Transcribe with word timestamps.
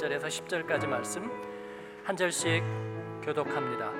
1절에서 0.00 0.24
10절까지 0.24 0.86
말씀 0.86 1.30
한 2.04 2.16
절씩 2.16 2.62
교독합니다. 3.22 3.90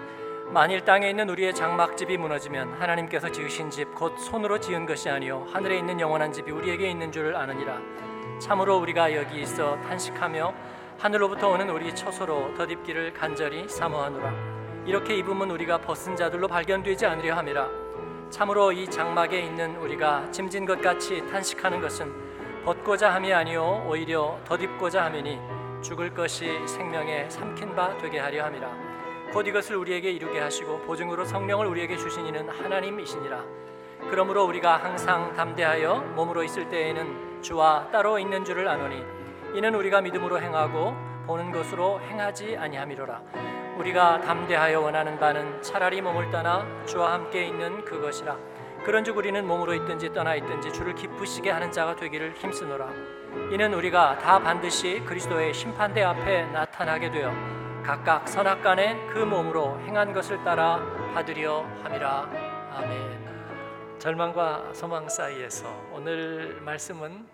만일 0.47 0.85
땅에 0.85 1.11
있는 1.11 1.29
우리의 1.29 1.55
장막집이 1.55 2.17
무너지면 2.17 2.73
하나님께서 2.75 3.31
지으신 3.31 3.71
집 3.71 3.95
곧 3.95 4.17
손으로 4.19 4.59
지은 4.59 4.87
것이 4.87 5.11
아니요 5.11 5.47
하늘에 5.53 5.79
있는 5.79 6.01
영원한 6.01 6.33
집이 6.33 6.51
우리에게 6.51 6.91
있는 6.91 7.13
줄을 7.13 7.37
아느니라. 7.37 7.79
참으로 8.41 8.79
우리가 8.79 9.15
여기 9.15 9.43
있어 9.43 9.79
탄식하며 9.83 10.55
하늘로부터 10.99 11.49
오는 11.51 11.69
우리 11.69 11.95
처소로 11.95 12.55
덧입기를 12.55 13.13
간절히 13.13 13.69
사모하노라. 13.69 14.33
이렇게 14.87 15.17
입으면 15.17 15.51
우리가 15.51 15.79
벗은 15.79 16.17
자들로 16.17 16.49
발견되지 16.49 17.05
않으려 17.07 17.37
함이라. 17.37 17.69
참으로 18.31 18.73
이 18.73 18.89
장막에 18.89 19.39
있는 19.41 19.77
우리가 19.77 20.31
짐진 20.31 20.65
것 20.65 20.81
같이 20.81 21.21
탄식하는 21.31 21.81
것은 21.81 22.65
벗고자 22.65 23.13
함이 23.15 23.33
아니요 23.33 23.87
오히려 23.89 24.39
덧입고자 24.45 25.05
함이니 25.07 25.60
죽을 25.83 26.13
것이 26.15 26.67
생명에 26.67 27.29
삼킨 27.31 27.75
바 27.75 27.97
되게 27.99 28.19
하려 28.19 28.45
함이라 28.45 28.91
곧 29.33 29.47
이것을 29.47 29.77
우리에게 29.77 30.11
이루게 30.11 30.41
하시고 30.41 30.81
보증으로 30.81 31.25
성령을 31.25 31.67
우리에게 31.67 31.97
주신 31.97 32.27
이는 32.27 32.49
하나님이시니라. 32.49 33.45
그러므로 34.11 34.45
우리가 34.45 34.77
항상 34.77 35.33
담대하여 35.35 36.01
몸으로 36.17 36.43
있을 36.43 36.69
때에는 36.69 37.41
주와 37.41 37.89
따로 37.93 38.19
있는 38.19 38.45
줄을 38.45 38.67
아노니 38.67 39.05
이는 39.55 39.75
우리가 39.75 40.01
믿음으로 40.01 40.41
행하고 40.41 40.95
보는 41.27 41.53
것으로 41.53 42.01
행하지 42.01 42.57
아니함이로라. 42.57 43.23
우리가 43.79 44.21
담대하여 44.23 44.81
원하는 44.81 45.19
바는 45.19 45.63
차라리 45.63 46.01
몸을 46.03 46.31
떠나 46.31 46.67
주와 46.87 47.13
함께 47.13 47.45
있는 47.45 47.85
그것이라. 47.85 48.37
그런즉 48.85 49.17
우리는 49.17 49.47
몸으로 49.47 49.75
있든지 49.75 50.13
떠나 50.13 50.35
있든지 50.35 50.73
주를 50.73 50.95
기쁘시게 50.95 51.51
하는 51.51 51.71
자가 51.71 51.95
되기를 51.95 52.35
힘쓰노라. 52.35 53.20
이는 53.53 53.75
우리가 53.75 54.19
다 54.19 54.39
반드시 54.39 55.01
그리스도의 55.01 55.55
심판대 55.55 56.03
앞에 56.03 56.47
나타나게 56.47 57.11
되어 57.11 57.33
각각 57.83 58.29
선악간에 58.29 59.09
그 59.09 59.19
몸으로 59.19 59.81
행한 59.81 60.13
것을 60.13 60.43
따라 60.45 60.79
받으려 61.15 61.63
함이라 61.83 62.23
아멘. 62.73 63.99
절망과 63.99 64.73
소망 64.73 65.09
사이에서 65.09 65.69
오늘 65.93 66.61
말씀은 66.63 67.29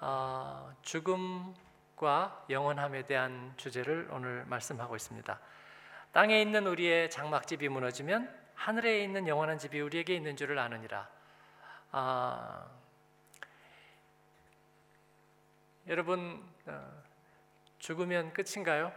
어, 0.00 0.72
죽음과 0.82 2.46
영원함에 2.50 3.06
대한 3.06 3.52
주제를 3.56 4.08
오늘 4.10 4.44
말씀하고 4.46 4.96
있습니다. 4.96 5.38
땅에 6.12 6.40
있는 6.40 6.66
우리의 6.66 7.10
장막집이 7.10 7.68
무너지면 7.68 8.28
하늘에 8.54 9.02
있는 9.02 9.28
영원한 9.28 9.58
집이 9.58 9.80
우리에게 9.80 10.14
있는 10.14 10.36
줄을 10.36 10.58
아느니라. 10.58 11.08
아, 11.92 12.64
여러분 15.86 16.42
어, 16.64 17.02
죽으면 17.78 18.32
끝인가요? 18.32 18.90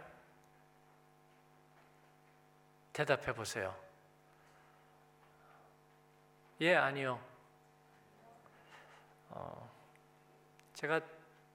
대답해 2.94 3.34
보세요. 3.34 3.76
예, 6.62 6.74
아니요. 6.74 7.20
어, 9.28 9.70
제가 10.72 11.02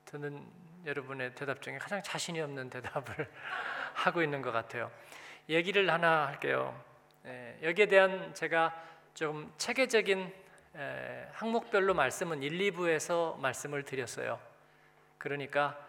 듣는 0.05 0.45
여러분의 0.85 1.33
대답 1.33 1.63
중에 1.63 1.79
가장 1.79 2.03
자신이 2.03 2.39
없는 2.39 2.69
대답을 2.69 3.27
하고 3.95 4.21
있는 4.21 4.43
것 4.43 4.51
같아요. 4.51 4.91
얘기를 5.49 5.89
하나 5.89 6.27
할게요. 6.27 6.79
예, 7.25 7.57
여기에 7.63 7.87
대한 7.87 8.35
제가 8.35 8.79
좀 9.15 9.51
체계적인 9.57 10.31
에, 10.75 11.27
항목별로 11.33 11.95
말씀은 11.95 12.43
1, 12.43 12.71
2부에서 12.71 13.39
말씀을 13.39 13.83
드렸어요. 13.83 14.52
그러니까 15.23 15.79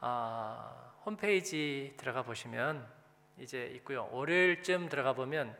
아, 0.00 0.92
홈페이지 1.06 1.94
들어가 1.96 2.22
보시면 2.22 2.86
이제 3.38 3.66
있고요. 3.76 4.08
월요일쯤 4.10 4.88
들어가 4.88 5.12
보면 5.12 5.56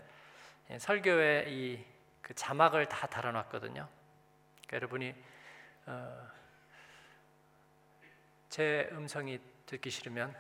예, 0.71 0.79
설교에 0.79 1.47
이 1.49 1.91
그 2.31 2.35
자막을 2.35 2.87
다 2.87 3.09
달아놨거든요. 3.09 3.89
그러니까 4.69 4.77
여러분이 4.77 5.15
어, 5.87 6.29
제 8.49 8.89
음성이 8.93 9.41
듣기 9.67 9.91
싫으면 9.91 10.33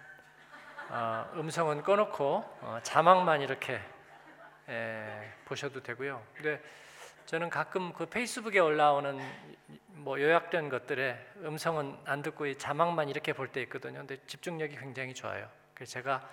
어, 0.88 1.28
음성은 1.34 1.82
꺼놓고 1.82 2.58
어, 2.60 2.78
자막만 2.84 3.42
이렇게 3.42 3.74
에, 3.74 3.80
예, 4.68 5.34
보셔도 5.46 5.82
되고요. 5.82 6.24
근데 6.32 6.62
저는 7.30 7.48
가끔 7.48 7.92
그 7.92 8.06
페이스북에 8.06 8.58
올라오는 8.58 9.16
뭐 9.86 10.20
요약된 10.20 10.68
것들에 10.68 11.16
음성은 11.36 11.96
안 12.04 12.22
듣고 12.22 12.52
자막만 12.54 13.08
이렇게 13.08 13.32
볼 13.32 13.52
때 13.52 13.62
있거든요. 13.62 14.00
근데 14.00 14.16
집중력이 14.26 14.74
굉장히 14.74 15.14
좋아요. 15.14 15.48
그래서 15.72 15.92
제가 15.92 16.28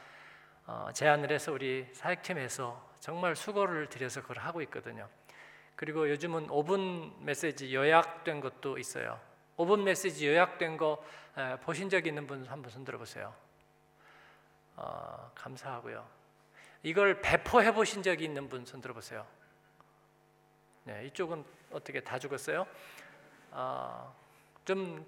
어, 0.65 0.89
제안을 0.91 1.31
해서 1.31 1.51
우리 1.51 1.87
사역팀에서 1.93 2.93
정말 2.99 3.35
수고를 3.35 3.89
들여서 3.89 4.23
그걸 4.23 4.39
하고 4.39 4.59
있거든요. 4.63 5.07
그리고 5.75 6.09
요즘은 6.09 6.47
5분 6.47 7.21
메시지 7.21 7.75
요약된 7.75 8.41
것도 8.41 8.79
있어요. 8.79 9.19
5분 9.57 9.83
메시지 9.83 10.27
요약된 10.27 10.77
거 10.77 11.05
에, 11.37 11.57
보신 11.57 11.91
적 11.91 12.07
있는 12.07 12.25
분 12.25 12.43
한번 12.47 12.71
손 12.71 12.83
들어 12.83 12.97
보세요. 12.97 13.35
어, 14.75 15.31
감사하고요. 15.35 16.03
이걸 16.81 17.21
배포해 17.21 17.71
보신 17.71 18.01
적이 18.01 18.23
있는 18.23 18.49
분 18.49 18.65
손 18.65 18.81
들어 18.81 18.95
보세요. 18.95 19.27
네, 20.87 21.05
이쪽은 21.07 21.43
어떻게 21.73 21.99
다 21.99 22.17
죽었어요? 22.17 22.65
어, 23.51 24.15
좀 24.63 25.05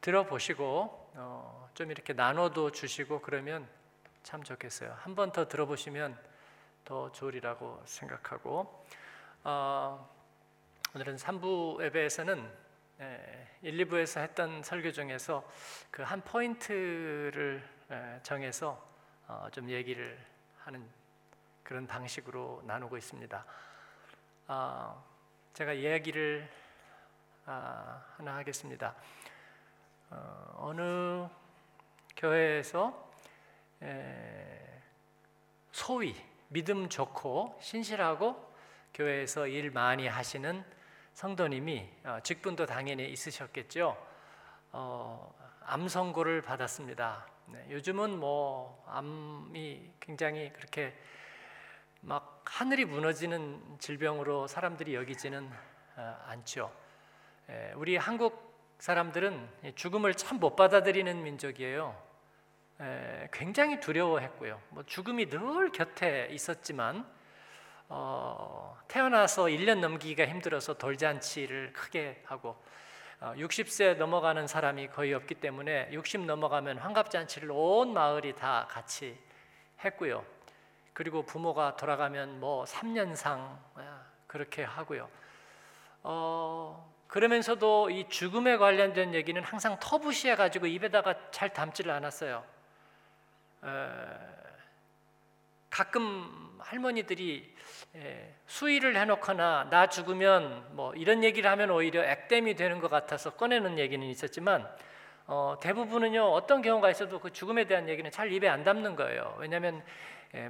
들어보시고 0.00 1.12
어, 1.14 1.70
좀 1.74 1.92
이렇게 1.92 2.12
나눠도 2.12 2.72
주시고 2.72 3.20
그러면 3.20 3.68
참 4.24 4.42
좋겠어요. 4.42 4.92
한 4.98 5.14
번 5.14 5.30
더 5.30 5.46
들어보시면 5.46 6.18
더 6.84 7.12
좋으리라고 7.12 7.80
생각하고 7.86 8.84
어, 9.44 10.10
오늘은 10.96 11.14
3부 11.14 11.84
예배에서는 11.84 12.64
예, 13.00 13.48
1, 13.62 13.86
2부에서 13.86 14.20
했던 14.20 14.64
설교 14.64 14.90
중에서 14.90 15.48
그 15.92 16.02
한 16.02 16.22
포인트를 16.22 17.62
예, 17.92 18.18
정해서 18.24 18.84
어, 19.28 19.46
좀 19.52 19.70
얘기를 19.70 20.18
하는 20.58 20.84
그런 21.62 21.86
방식으로 21.86 22.62
나누고 22.66 22.96
있습니다. 22.96 23.44
어, 24.46 25.02
제가 25.54 25.72
이야기를 25.72 26.46
아, 27.46 28.04
하나 28.16 28.36
하겠습니다. 28.36 28.94
어, 30.10 30.54
어느 30.58 31.26
교회에서 32.14 33.10
소위 35.72 36.14
믿음 36.48 36.90
좋고 36.90 37.58
신실하고 37.62 38.54
교회에서 38.92 39.46
일 39.46 39.70
많이 39.70 40.06
하시는 40.06 40.62
성도님이 41.14 41.88
어, 42.04 42.18
직분도 42.22 42.66
당연히 42.66 43.10
있으셨겠죠. 43.10 43.96
어, 44.72 45.34
암 45.62 45.88
선고를 45.88 46.42
받았습니다. 46.42 47.26
네, 47.46 47.66
요즘은 47.70 48.20
뭐 48.20 48.84
암이 48.88 49.90
굉장히 50.00 50.52
그렇게 50.52 50.94
막 52.06 52.44
하늘이 52.44 52.84
무너지는 52.84 53.62
질병으로 53.78 54.46
사람들이 54.46 54.94
여기지는 54.94 55.50
어, 55.96 56.18
않죠. 56.26 56.70
에, 57.48 57.72
우리 57.76 57.96
한국 57.96 58.74
사람들은 58.78 59.74
죽음을 59.74 60.14
참 60.14 60.38
못 60.38 60.54
받아들이는 60.54 61.22
민족이에요. 61.22 61.96
굉장히 63.32 63.80
두려워했고요. 63.80 64.60
뭐 64.70 64.82
죽음이 64.82 65.30
늘 65.30 65.70
곁에 65.70 66.28
있었지만 66.32 67.06
어, 67.88 68.76
태어나서 68.88 69.44
1년 69.44 69.78
넘기기가 69.78 70.26
힘들어서 70.26 70.74
돌잔치를 70.74 71.72
크게 71.72 72.22
하고 72.26 72.62
어, 73.20 73.32
60세 73.36 73.96
넘어가는 73.96 74.46
사람이 74.46 74.88
거의 74.88 75.14
없기 75.14 75.36
때문에 75.36 75.88
60 75.92 76.26
넘어가면 76.26 76.78
환갑잔치를 76.78 77.50
온 77.52 77.94
마을이 77.94 78.34
다 78.34 78.66
같이 78.68 79.16
했고요. 79.84 80.24
그리고 80.94 81.22
부모가 81.24 81.76
돌아가면 81.76 82.40
뭐 82.40 82.64
3년상 82.64 83.58
그렇게 84.26 84.62
하고요. 84.62 85.08
어, 86.04 86.94
그러면서도 87.08 87.90
이 87.90 88.08
죽음에 88.08 88.56
관련된 88.56 89.12
얘기는 89.12 89.40
항상 89.42 89.76
터부시해 89.80 90.36
가지고 90.36 90.66
입에다가 90.66 91.14
잘 91.30 91.52
담지를 91.52 91.90
않았어요. 91.92 92.44
가끔 95.70 96.58
할머니들이 96.60 97.54
수의를 98.46 98.96
해놓거나 98.96 99.68
나 99.70 99.88
죽으면 99.88 100.68
뭐 100.76 100.94
이런 100.94 101.24
얘기를 101.24 101.50
하면 101.50 101.70
오히려 101.70 102.04
액땜이 102.04 102.54
되는 102.54 102.80
것 102.80 102.90
같아서 102.90 103.30
꺼내는 103.30 103.78
얘기는 103.78 104.04
있었지만 104.06 104.68
어, 105.26 105.56
대부분은요 105.60 106.32
어떤 106.32 106.62
경우가 106.62 106.90
있어도 106.90 107.18
그 107.18 107.32
죽음에 107.32 107.64
대한 107.64 107.88
얘기는 107.88 108.08
잘 108.10 108.30
입에 108.32 108.48
안 108.48 108.62
담는 108.62 108.94
거예요. 108.94 109.36
왜냐하면 109.38 109.82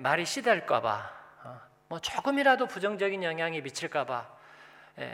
말이 0.01 0.25
시달까봐, 0.25 1.11
어, 1.45 1.61
뭐 1.89 1.99
조금이라도 1.99 2.67
부정적인 2.67 3.23
영향이 3.23 3.61
미칠까봐. 3.61 4.35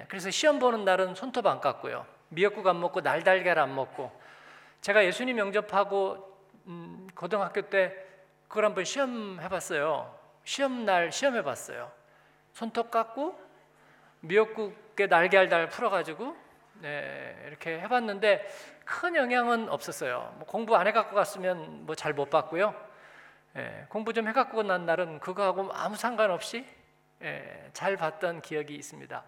그래서 0.09 0.31
시험 0.31 0.59
보는 0.59 0.85
날은 0.85 1.15
손톱 1.15 1.47
안 1.47 1.61
깎고요, 1.61 2.07
미역국 2.29 2.67
안 2.67 2.81
먹고 2.81 3.01
날달걀 3.01 3.59
안 3.59 3.75
먹고. 3.75 4.13
제가 4.81 5.05
예수님 5.05 5.39
영접하고 5.39 6.39
음, 6.67 7.09
고등학교 7.15 7.63
때 7.63 7.97
그걸 8.49 8.67
한번 8.67 8.85
시험 8.85 9.41
해봤어요. 9.41 10.15
시험 10.45 10.85
날 10.85 11.11
시험 11.13 11.35
해봤어요. 11.37 11.91
손톱 12.53 12.91
깎고 12.91 13.39
미역국에 14.21 15.07
날개알달 15.07 15.69
풀어가지고 15.71 16.37
네, 16.81 17.43
이렇게 17.47 17.81
해봤는데 17.81 18.47
큰 18.85 19.17
영향은 19.17 19.69
없었어요. 19.69 20.35
뭐 20.37 20.47
공부 20.47 20.77
안 20.77 20.87
해갖고 20.87 21.15
갔으면 21.15 21.87
뭐 21.87 21.95
잘 21.95 22.13
못 22.13 22.29
봤고요. 22.31 22.75
예, 23.57 23.87
공부 23.89 24.13
좀 24.13 24.29
해갖고 24.29 24.63
난 24.63 24.87
날은 24.87 25.19
그거하고 25.21 25.73
아무 25.73 25.97
상관없이 25.97 26.65
예, 27.23 27.69
잘 27.73 27.97
봤던 27.97 28.43
기억이 28.43 28.75
있습니다. 28.75 29.25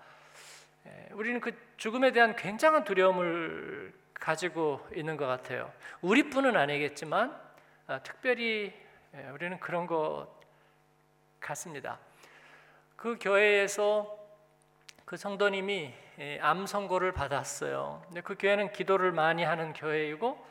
예, 0.86 1.08
우리는 1.12 1.40
그 1.40 1.52
죽음에 1.76 2.12
대한 2.12 2.36
굉장한 2.36 2.84
두려움을 2.84 3.92
가지고 4.14 4.86
있는 4.94 5.16
것 5.16 5.26
같아요. 5.26 5.72
우리뿐은 6.00 6.56
아니겠지만 6.56 7.36
아, 7.88 7.98
특별히 8.00 8.72
예, 9.14 9.28
우리는 9.30 9.58
그런 9.58 9.86
것 9.86 10.28
같습니다. 11.40 11.98
그 12.94 13.18
교회에서 13.20 14.18
그 15.04 15.16
성도님이 15.16 15.92
예, 16.20 16.38
암 16.40 16.66
선고를 16.66 17.12
받았어요. 17.12 18.02
근데 18.06 18.20
그 18.20 18.36
교회는 18.38 18.72
기도를 18.72 19.10
많이 19.10 19.42
하는 19.42 19.72
교회이고 19.72 20.46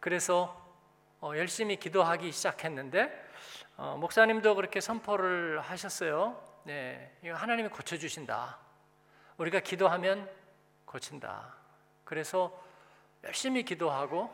그래서 0.00 0.61
어, 1.24 1.36
열심히 1.36 1.76
기도하기 1.76 2.32
시작했는데 2.32 3.28
어, 3.76 3.96
목사님도 3.96 4.56
그렇게 4.56 4.80
선포를 4.80 5.60
하셨어요. 5.60 6.42
네, 6.64 7.16
하나님이 7.22 7.68
고쳐 7.68 7.96
주신다. 7.96 8.58
우리가 9.36 9.60
기도하면 9.60 10.28
고친다. 10.84 11.54
그래서 12.02 12.60
열심히 13.22 13.62
기도하고 13.62 14.30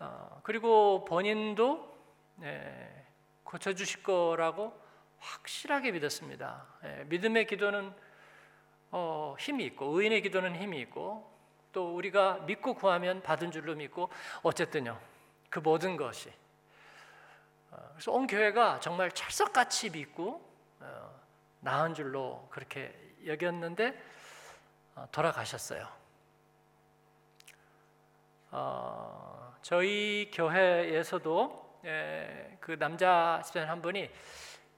어, 0.00 0.40
그리고 0.42 1.06
본인도 1.06 1.96
네, 2.36 3.06
고쳐 3.42 3.72
주실 3.72 4.02
거라고 4.02 4.78
확실하게 5.18 5.92
믿었습니다. 5.92 6.66
예, 6.84 7.04
믿음의 7.06 7.46
기도는 7.46 7.90
어, 8.90 9.34
힘이 9.38 9.64
있고 9.64 9.86
의인의 9.98 10.20
기도는 10.20 10.56
힘이 10.56 10.78
있고 10.82 11.32
또 11.72 11.96
우리가 11.96 12.40
믿고 12.40 12.74
구하면 12.74 13.22
받은 13.22 13.50
줄로 13.50 13.74
믿고 13.74 14.10
어쨌든요 14.42 15.00
그 15.50 15.58
모든 15.58 15.96
것이 15.96 16.32
어, 17.70 17.76
그래서 17.92 18.12
온 18.12 18.26
교회가 18.26 18.80
정말 18.80 19.10
철석같이 19.10 19.90
믿고 19.90 20.48
어, 20.80 21.20
나은 21.60 21.94
줄로 21.94 22.48
그렇게 22.50 22.94
여겼는데 23.26 24.00
어, 24.94 25.06
돌아가셨어요. 25.12 25.86
어, 28.52 29.54
저희 29.62 30.30
교회에서도 30.32 31.80
예, 31.84 32.56
그 32.60 32.78
남자 32.78 33.40
집사님 33.44 33.68
한 33.68 33.82
분이 33.82 34.10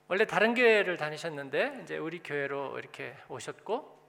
원래 0.08 0.26
다른 0.26 0.54
교회를 0.54 0.96
다니셨는데 0.96 1.80
이제 1.82 1.96
우리 1.96 2.22
교회로 2.22 2.78
이렇게 2.78 3.16
오셨고 3.28 4.00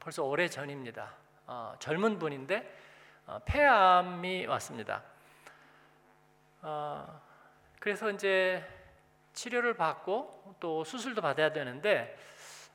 벌써 0.00 0.24
오래 0.24 0.48
전입니다. 0.48 1.14
어, 1.46 1.74
젊은 1.78 2.18
분인데 2.18 2.78
어, 3.26 3.38
폐암이 3.44 4.46
왔습니다. 4.46 5.02
어, 6.62 7.20
그래서 7.78 8.10
이제 8.10 8.64
치료를 9.32 9.74
받고 9.74 10.56
또 10.60 10.84
수술도 10.84 11.22
받아야 11.22 11.52
되는데 11.52 12.16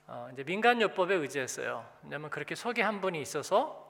어, 0.07 0.29
이제 0.33 0.43
민간요법에 0.43 1.15
의지했어요. 1.15 1.85
왜냐하면 2.03 2.29
그렇게 2.29 2.55
속에 2.55 2.81
한 2.81 3.01
분이 3.01 3.21
있어서 3.21 3.83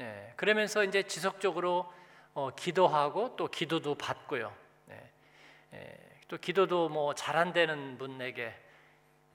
예, 0.00 0.32
그러면서 0.36 0.84
이제 0.84 1.02
지속적으로 1.04 1.92
어, 2.34 2.50
기도하고 2.54 3.36
또 3.36 3.48
기도도 3.48 3.94
받고요. 3.96 4.52
예, 4.90 5.10
예, 5.74 5.96
또 6.28 6.36
기도도 6.38 6.88
뭐 6.88 7.14
잘 7.14 7.36
안 7.36 7.52
되는 7.52 7.96
분에게 7.98 8.54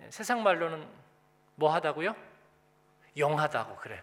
예, 0.02 0.12
세상 0.12 0.44
말로는 0.44 0.88
뭐 1.56 1.74
하다고요? 1.74 2.16
용하다고 3.18 3.76
그래. 3.78 4.02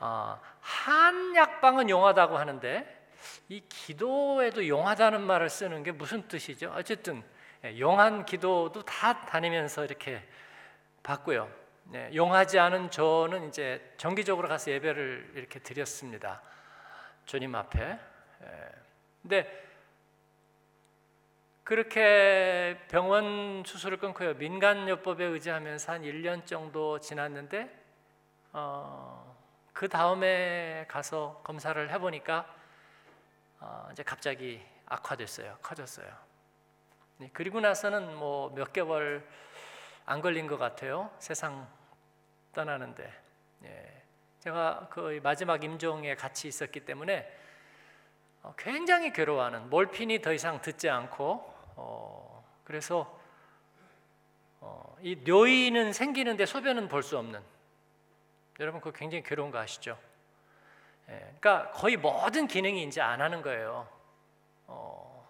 어, 0.00 0.38
한 0.60 1.34
약방은 1.36 1.88
용하다고 1.88 2.36
하는데 2.36 3.03
이 3.48 3.62
기도에도 3.68 4.66
용하다는 4.66 5.22
말을 5.22 5.50
쓰는 5.50 5.82
게 5.82 5.92
무슨 5.92 6.26
뜻이죠? 6.28 6.72
어쨌든 6.76 7.22
예, 7.64 7.78
용한 7.78 8.26
기도도 8.26 8.82
다 8.82 9.24
다니면서 9.26 9.84
이렇게 9.84 10.22
받고요. 11.02 11.50
네, 11.84 12.10
용하지 12.14 12.58
않은 12.58 12.90
저는 12.90 13.48
이제 13.48 13.94
정기적으로 13.96 14.48
가서 14.48 14.70
예배를 14.70 15.32
이렇게 15.34 15.58
드렸습니다. 15.58 16.42
주님 17.26 17.54
앞에. 17.54 17.80
예. 17.80 18.68
근데 19.22 19.64
그렇게 21.62 22.78
병원 22.90 23.62
수술을 23.64 23.96
끊고요. 23.96 24.34
민간요법에 24.34 25.24
의지하면서 25.24 25.92
한 25.92 26.02
1년 26.02 26.44
정도 26.44 26.98
지났는데 27.00 27.70
어, 28.52 29.34
그 29.72 29.88
다음에 29.88 30.84
가서 30.88 31.40
검사를 31.42 31.90
해보니까 31.90 32.46
어, 33.66 33.88
이제 33.92 34.02
갑자기 34.02 34.62
악화됐어요. 34.84 35.56
커졌어요. 35.62 36.06
네, 37.16 37.30
그리고 37.32 37.60
나서는 37.60 38.14
뭐 38.14 38.50
몇 38.54 38.74
개월 38.74 39.26
안 40.04 40.20
걸린 40.20 40.46
것 40.46 40.58
같아요. 40.58 41.10
세상 41.18 41.66
떠나는데 42.52 43.10
예, 43.64 44.02
제가 44.40 44.88
그 44.90 45.18
마지막 45.22 45.64
임종에 45.64 46.14
같이 46.14 46.46
있었기 46.46 46.80
때문에 46.84 47.26
어, 48.42 48.54
굉장히 48.58 49.12
괴로워하는 49.14 49.70
몰핀이 49.70 50.20
더 50.20 50.34
이상 50.34 50.60
듣지 50.60 50.90
않고 50.90 51.54
어, 51.76 52.44
그래서 52.64 53.18
어, 54.60 54.94
이 55.00 55.22
뇨이는 55.24 55.94
생기는데 55.94 56.44
소변은 56.44 56.88
볼 56.88 57.02
수 57.02 57.16
없는 57.16 57.42
여러분 58.60 58.82
그거 58.82 58.96
굉장히 58.96 59.24
괴로운 59.24 59.50
거 59.50 59.58
아시죠? 59.58 59.98
예, 61.08 61.18
그러니까 61.38 61.70
거의 61.70 61.96
모든 61.96 62.46
기능이 62.46 62.82
이제 62.84 63.00
안 63.00 63.20
하는 63.20 63.42
거예요. 63.42 63.86
어, 64.66 65.26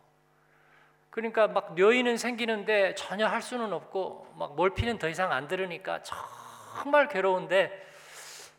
그러니까 1.11 1.49
막 1.49 1.75
뇨이는 1.75 2.17
생기는데 2.17 2.95
전혀 2.95 3.27
할 3.27 3.43
수는 3.43 3.73
없고 3.73 4.35
막 4.37 4.55
몰피는 4.55 4.99
더 4.99 5.09
이상 5.09 5.33
안 5.33 5.49
들으니까 5.49 6.03
정말 6.03 7.09
괴로운데 7.09 7.87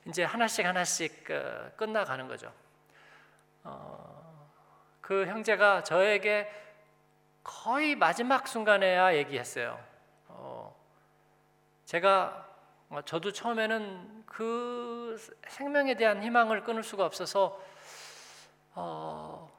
이제 0.06 0.24
하나씩 0.24 0.66
하나씩 0.66 1.32
어, 1.32 1.72
끝나가는 1.76 2.28
거죠. 2.28 2.52
어, 3.64 4.50
그 5.02 5.26
형제가 5.26 5.84
저에게 5.84 6.52
거의 7.44 7.96
마지막 7.96 8.48
순간에야 8.48 9.16
얘기했어요. 9.16 9.80
어, 10.28 10.76
제가 11.86 12.42
어, 12.42 12.55
저도 13.04 13.32
처음에는 13.32 14.24
그 14.26 15.18
생명에 15.48 15.96
대한 15.96 16.24
희망을 16.24 16.64
끊을 16.64 16.84
수가 16.84 17.06
없어서 17.06 17.62
어, 18.74 19.52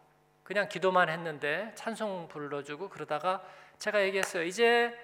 그냥 0.42 0.68
기도만 0.68 1.08
했는데 1.08 1.72
찬송 1.74 2.28
불러주고 2.28 2.88
그러다가 2.88 3.44
제가 3.78 4.02
얘기했어요. 4.02 4.44
이제 4.44 4.96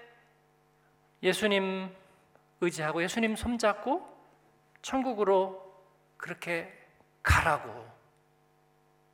예수님 1.21 1.93
의지하고 2.61 3.03
예수님 3.03 3.35
손잡고 3.35 4.07
천국으로 4.81 5.73
그렇게 6.17 6.71
가라고 7.21 7.89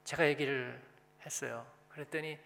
제가 0.04 0.28
얘기를 0.28 0.82
했어요. 1.26 1.66
그랬더니 1.90 2.38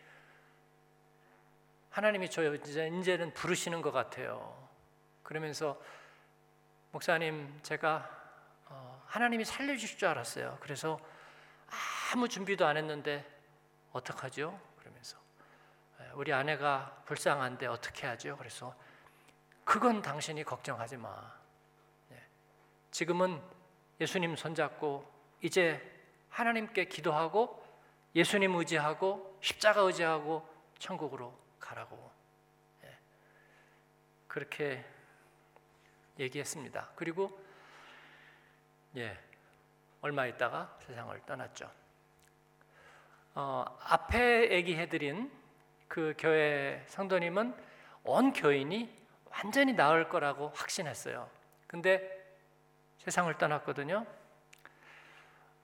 하나님이 1.89 2.29
저 2.29 2.53
이제 2.55 2.87
이제는 2.87 3.33
부르시는 3.33 3.81
것 3.81 3.91
같아요. 3.91 4.67
그러면서 5.21 5.79
목사님 6.93 7.59
제가 7.63 8.07
어, 8.67 9.03
하나님이 9.07 9.45
살려주실 9.45 9.97
줄 9.97 10.07
알았어요. 10.09 10.59
그래서 10.61 10.99
아무 12.13 12.29
준비도 12.29 12.67
안 12.67 12.77
했는데 12.77 13.25
어떡하죠? 13.91 14.59
그러면서 14.77 15.17
우리 16.13 16.31
아내가 16.31 17.01
불쌍한데 17.05 17.65
어떻게 17.65 18.05
하죠? 18.05 18.37
그래서 18.37 18.75
그건 19.63 20.03
당신이 20.03 20.43
걱정하지 20.43 20.97
마. 20.97 21.33
네. 22.09 22.23
지금은 22.91 23.41
예수님 23.99 24.35
손잡고 24.35 25.11
이제 25.41 25.81
하나님께 26.29 26.85
기도하고 26.85 27.65
예수님 28.13 28.53
의지하고 28.53 29.39
십자가 29.41 29.81
의지하고 29.81 30.47
천국으로 30.77 31.35
가라고 31.59 32.11
네. 32.83 32.95
그렇게 34.27 34.85
얘기했습니다. 36.19 36.91
그리고 36.95 37.39
예 38.95 39.17
얼마 40.01 40.25
있다가 40.27 40.77
세상을 40.81 41.19
떠났죠. 41.25 41.71
어, 43.35 43.65
앞에 43.81 44.51
얘기해드린 44.51 45.31
그 45.87 46.13
교회 46.17 46.83
성도님은 46.87 47.55
온 48.03 48.33
교인이 48.33 49.03
완전히 49.31 49.73
나을 49.73 50.09
거라고 50.09 50.49
확신했어요. 50.49 51.29
근데 51.67 52.23
세상을 52.99 53.35
떠났거든요. 53.37 54.05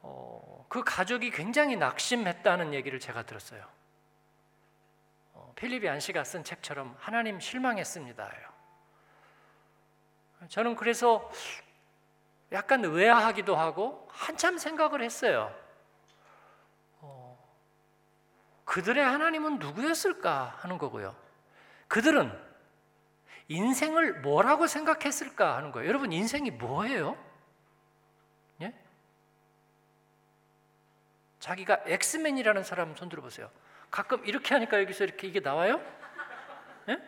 어, 0.01 0.65
그 0.69 0.83
가족이 0.83 1.31
굉장히 1.31 1.75
낙심했다는 1.75 2.73
얘기를 2.73 2.99
제가 2.99 3.23
들었어요. 3.23 3.65
필립이 5.59 5.89
안시가 5.89 6.23
쓴 6.23 6.43
책처럼 6.43 6.95
하나님 6.99 7.39
실망했습니다예요. 7.39 8.58
저는 10.47 10.75
그래서 10.75 11.29
약간 12.51 12.83
의아하기도 12.83 13.55
하고 13.55 14.07
한참 14.11 14.57
생각을 14.57 15.03
했어요. 15.03 15.53
어, 17.01 17.37
그들의 18.65 19.03
하나님은 19.03 19.59
누구였을까 19.59 20.55
하는 20.59 20.77
거고요. 20.77 21.15
그들은 21.87 22.31
인생을 23.49 24.21
뭐라고 24.21 24.67
생각했을까 24.67 25.57
하는 25.57 25.71
거예요. 25.71 25.89
여러분 25.89 26.11
인생이 26.11 26.51
뭐예요? 26.51 27.17
예? 28.61 28.73
자기가 31.39 31.81
엑스맨이라는 31.85 32.63
사람 32.63 32.95
손 32.95 33.09
들어보세요. 33.09 33.49
가끔 33.91 34.25
이렇게 34.25 34.53
하니까 34.53 34.79
여기서 34.81 35.03
이렇게 35.03 35.27
이게 35.27 35.39
나와요? 35.39 35.81
예? 36.89 36.99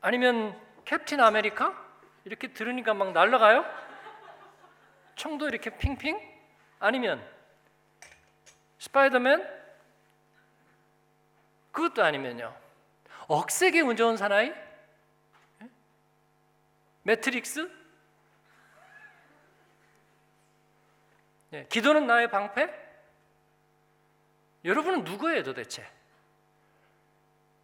아니면 0.00 0.58
캡틴 0.84 1.20
아메리카 1.20 1.74
이렇게 2.24 2.52
들으니까 2.52 2.94
막 2.94 3.12
날아가요? 3.12 3.64
총도 5.14 5.48
이렇게 5.48 5.76
핑핑? 5.76 6.18
아니면 6.78 7.26
스파이더맨? 8.78 9.62
그것도 11.70 12.04
아니면요. 12.04 12.54
억세게 13.28 13.80
운 13.80 13.89
좋은 13.89 14.16
사나이? 14.16 14.48
예? 15.62 15.68
매트릭스? 17.02 17.70
네, 21.50 21.66
기도는 21.68 22.06
나의 22.06 22.30
방패? 22.30 22.82
여러분은 24.64 25.04
누구예요 25.04 25.42
도대체? 25.42 25.86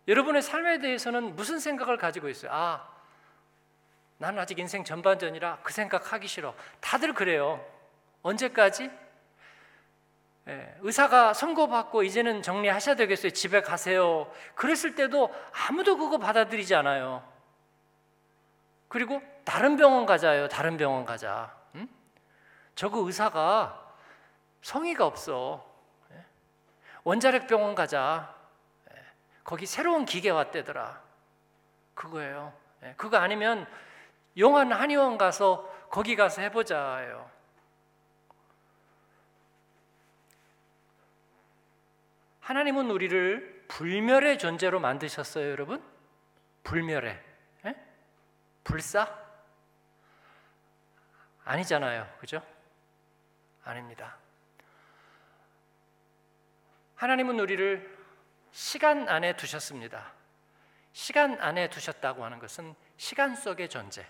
여러분의 0.06 0.42
삶에 0.42 0.78
대해서는 0.78 1.36
무슨 1.36 1.58
생각을 1.58 1.96
가지고 1.96 2.28
있어요? 2.28 2.50
아, 2.52 2.97
나는 4.18 4.40
아직 4.40 4.58
인생 4.58 4.84
전반전이라 4.84 5.60
그 5.62 5.72
생각 5.72 6.12
하기 6.12 6.26
싫어. 6.26 6.54
다들 6.80 7.14
그래요. 7.14 7.64
언제까지? 8.22 8.90
예, 10.48 10.76
의사가 10.80 11.34
선고받고 11.34 12.02
이제는 12.02 12.42
정리하셔야 12.42 12.96
되겠어요. 12.96 13.32
집에 13.32 13.60
가세요. 13.60 14.30
그랬을 14.54 14.94
때도 14.94 15.32
아무도 15.68 15.96
그거 15.96 16.18
받아들이지 16.18 16.74
않아요. 16.74 17.22
그리고 18.88 19.22
다른 19.44 19.76
병원 19.76 20.06
가자요. 20.06 20.48
다른 20.48 20.76
병원 20.76 21.04
가자. 21.04 21.54
응? 21.74 21.88
저거 22.74 23.00
의사가 23.00 23.94
성의가 24.62 25.06
없어. 25.06 25.64
예? 26.12 26.24
원자력 27.04 27.46
병원 27.46 27.74
가자. 27.74 28.34
예, 28.90 28.96
거기 29.44 29.66
새로운 29.66 30.06
기계 30.06 30.30
왔대더라. 30.30 31.02
그거예요. 31.94 32.52
예, 32.84 32.94
그거 32.96 33.18
아니면 33.18 33.66
용한 34.38 34.72
한의원 34.72 35.18
가서 35.18 35.68
거기 35.90 36.14
가서 36.14 36.42
해보자요. 36.42 37.28
하나님은 42.40 42.90
우리를 42.90 43.66
불멸의 43.68 44.38
존재로 44.38 44.80
만드셨어요, 44.80 45.50
여러분? 45.50 45.84
불멸의, 46.64 47.22
에? 47.66 47.76
불사? 48.64 49.06
아니잖아요, 51.44 52.08
그죠? 52.20 52.42
아닙니다. 53.64 54.16
하나님은 56.96 57.38
우리를 57.38 57.98
시간 58.50 59.08
안에 59.08 59.36
두셨습니다. 59.36 60.12
시간 60.92 61.38
안에 61.40 61.68
두셨다고 61.68 62.24
하는 62.24 62.38
것은 62.38 62.74
시간 62.96 63.36
속의 63.36 63.68
존재. 63.68 64.06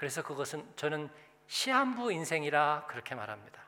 그래서 0.00 0.22
그것은 0.22 0.66
저는 0.76 1.10
시한부 1.46 2.10
인생이라 2.10 2.86
그렇게 2.88 3.14
말합니다. 3.14 3.60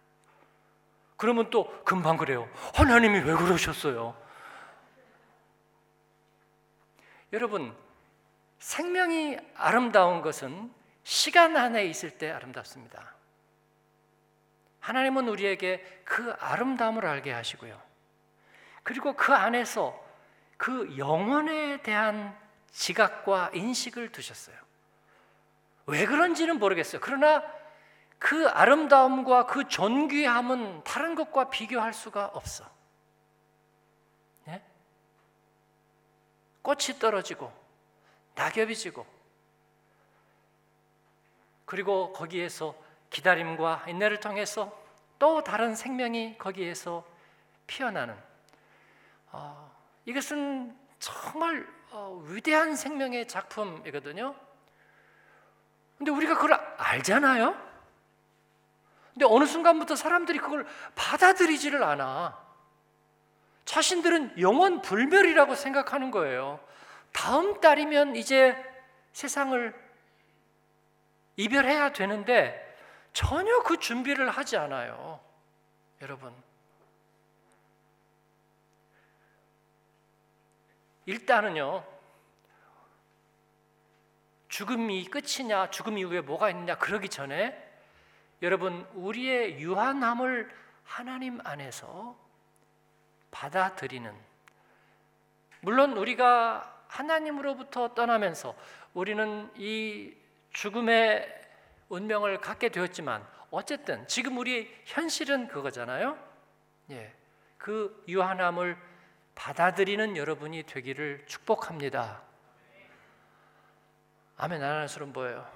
그러면 1.19 1.51
또 1.51 1.85
금방 1.85 2.17
그래요. 2.17 2.49
하나님이 2.75 3.19
왜 3.19 3.35
그러셨어요? 3.35 4.17
여러분, 7.35 7.77
생명이 8.61 9.37
아름다운 9.57 10.23
것은 10.23 10.73
시간 11.05 11.55
안에 11.55 11.85
있을 11.85 12.17
때 12.17 12.31
아름답습니다. 12.31 13.15
하나님은 14.81 15.29
우리에게 15.29 16.03
그 16.07 16.33
아름다움을 16.41 17.05
알게 17.05 17.31
하시고요. 17.31 17.79
그리고 18.83 19.13
그 19.17 19.35
안에서 19.35 20.03
그 20.57 20.97
영혼에 20.97 21.83
대한 21.83 22.35
지각과 22.71 23.51
인식을 23.53 24.13
두셨어요. 24.13 24.62
왜 25.93 26.07
그런지는 26.07 26.59
모르겠어요. 26.59 27.03
그러나 27.03 27.45
그 28.19 28.49
아름다움과 28.49 29.45
그 29.45 29.69
존귀함은 29.69 30.85
다른 30.85 31.15
것과 31.15 31.51
비교할 31.51 31.93
수가 31.93 32.31
없어. 32.33 32.65
예? 34.49 34.63
꽃이 36.63 36.99
떨어지고 36.99 37.53
낙엽이 38.37 38.75
지고 38.75 39.05
그리고 41.67 42.15
거기에서 42.15 42.75
기다림과 43.11 43.85
인내를 43.89 44.19
통해서 44.21 44.75
또 45.19 45.45
다른 45.45 45.75
생명이 45.75 46.39
거기에서 46.39 47.05
피어나는 47.67 48.17
어, 49.31 49.71
이것은 50.07 50.75
정말 50.99 51.69
어, 51.91 52.23
위대한 52.27 52.77
생명의 52.77 53.29
작품이거든요. 53.29 54.35
근데 56.03 56.11
우리가 56.11 56.35
그걸 56.35 56.55
알잖아요. 56.79 57.57
근데 59.13 59.25
어느 59.25 59.45
순간부터 59.45 59.95
사람들이 59.95 60.41
그걸 60.41 60.67
받아들이지를 60.97 61.81
않아. 61.85 62.37
자신들은 63.65 64.41
영원 64.41 64.83
불멸이라고 64.83 65.55
생각하는 65.55 66.11
거예요. 66.11 66.59
다음 67.13 67.61
달이면 67.61 68.17
이제 68.17 68.57
세상을 69.13 69.73
이별해야 71.37 71.93
되는데 71.93 72.77
전혀 73.13 73.63
그 73.63 73.79
준비를 73.79 74.29
하지 74.29 74.57
않아요. 74.57 75.21
여러분. 76.01 76.35
일단은요, 81.07 81.85
죽음이 84.53 85.07
끝이냐, 85.07 85.71
죽음 85.71 85.97
이후에 85.97 86.21
뭐가 86.21 86.51
있느냐 86.51 86.77
그러기 86.77 87.09
전에 87.09 87.57
여러분 88.43 88.87
우리의 88.93 89.59
유한함을 89.61 90.55
하나님 90.85 91.41
안에서 91.43 92.15
받아들이는 93.31 94.15
물론 95.63 95.97
우리가 95.97 96.85
하나님으로부터 96.87 97.95
떠나면서 97.95 98.55
우리는 98.93 99.51
이 99.57 100.15
죽음의 100.51 101.45
운명을 101.89 102.43
갖게 102.43 102.69
되었지만 102.69 103.27
어쨌든 103.51 104.07
지금 104.07 104.37
우리 104.37 104.71
현실은 104.85 105.49
그거잖아요. 105.49 106.19
예. 106.91 107.11
그 107.57 108.05
유한함을 108.07 108.77
받아들이는 109.35 110.19
여러분이 110.19 110.65
되기를 110.65 111.25
축복합니다. 111.27 112.32
아멘 114.43 114.61
안 114.61 114.71
하는 114.73 114.89
사람 114.89 115.13
뭐예요? 115.13 115.49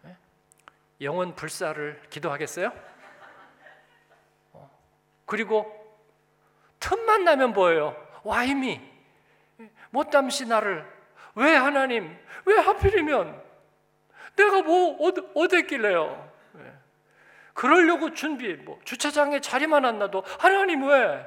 네? 0.00 0.16
영원 1.02 1.34
불사를 1.34 2.00
기도하겠어요? 2.08 2.72
어. 4.54 4.70
그리고 5.26 5.70
틈만 6.80 7.24
나면 7.24 7.52
뭐예요? 7.52 7.94
와임이 8.24 8.80
못담시 9.90 10.46
나를 10.46 10.90
왜 11.34 11.54
하나님 11.54 12.18
왜 12.46 12.56
하필이면 12.56 13.42
내가 14.36 14.62
뭐 14.62 14.96
어땠길래요? 15.34 16.32
네. 16.52 16.72
그러려고 17.52 18.14
준비 18.14 18.54
뭐 18.54 18.80
주차장에 18.86 19.42
자리만 19.42 19.84
안 19.84 19.98
놔도 19.98 20.24
하나님 20.38 20.88
왜? 20.88 21.26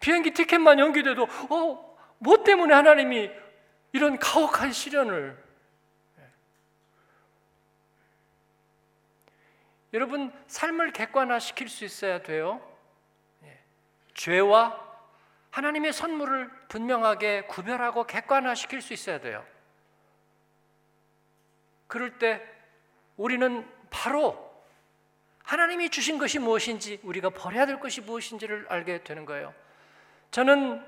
비행기 0.00 0.30
티켓만 0.30 0.78
연기돼도 0.78 1.28
어 1.50 1.87
뭐 2.18 2.42
때문에 2.42 2.74
하나님이 2.74 3.30
이런 3.92 4.18
가혹한 4.18 4.72
시련을 4.72 5.36
예. 6.18 6.22
여러분 9.94 10.32
삶을 10.46 10.92
객관화 10.92 11.38
시킬 11.38 11.68
수 11.68 11.84
있어야 11.84 12.22
돼요. 12.22 12.60
예. 13.44 13.58
죄와 14.14 14.86
하나님의 15.50 15.92
선물을 15.92 16.50
분명하게 16.68 17.46
구별하고 17.46 18.04
객관화 18.04 18.54
시킬 18.54 18.82
수 18.82 18.92
있어야 18.92 19.20
돼요. 19.20 19.44
그럴 21.86 22.18
때 22.18 22.46
우리는 23.16 23.66
바로 23.90 24.48
하나님이 25.42 25.88
주신 25.88 26.18
것이 26.18 26.38
무엇인지 26.38 27.00
우리가 27.02 27.30
버려야 27.30 27.64
될 27.64 27.80
것이 27.80 28.02
무엇인지를 28.02 28.66
알게 28.68 29.02
되는 29.02 29.24
거예요. 29.24 29.54
저는 30.30 30.86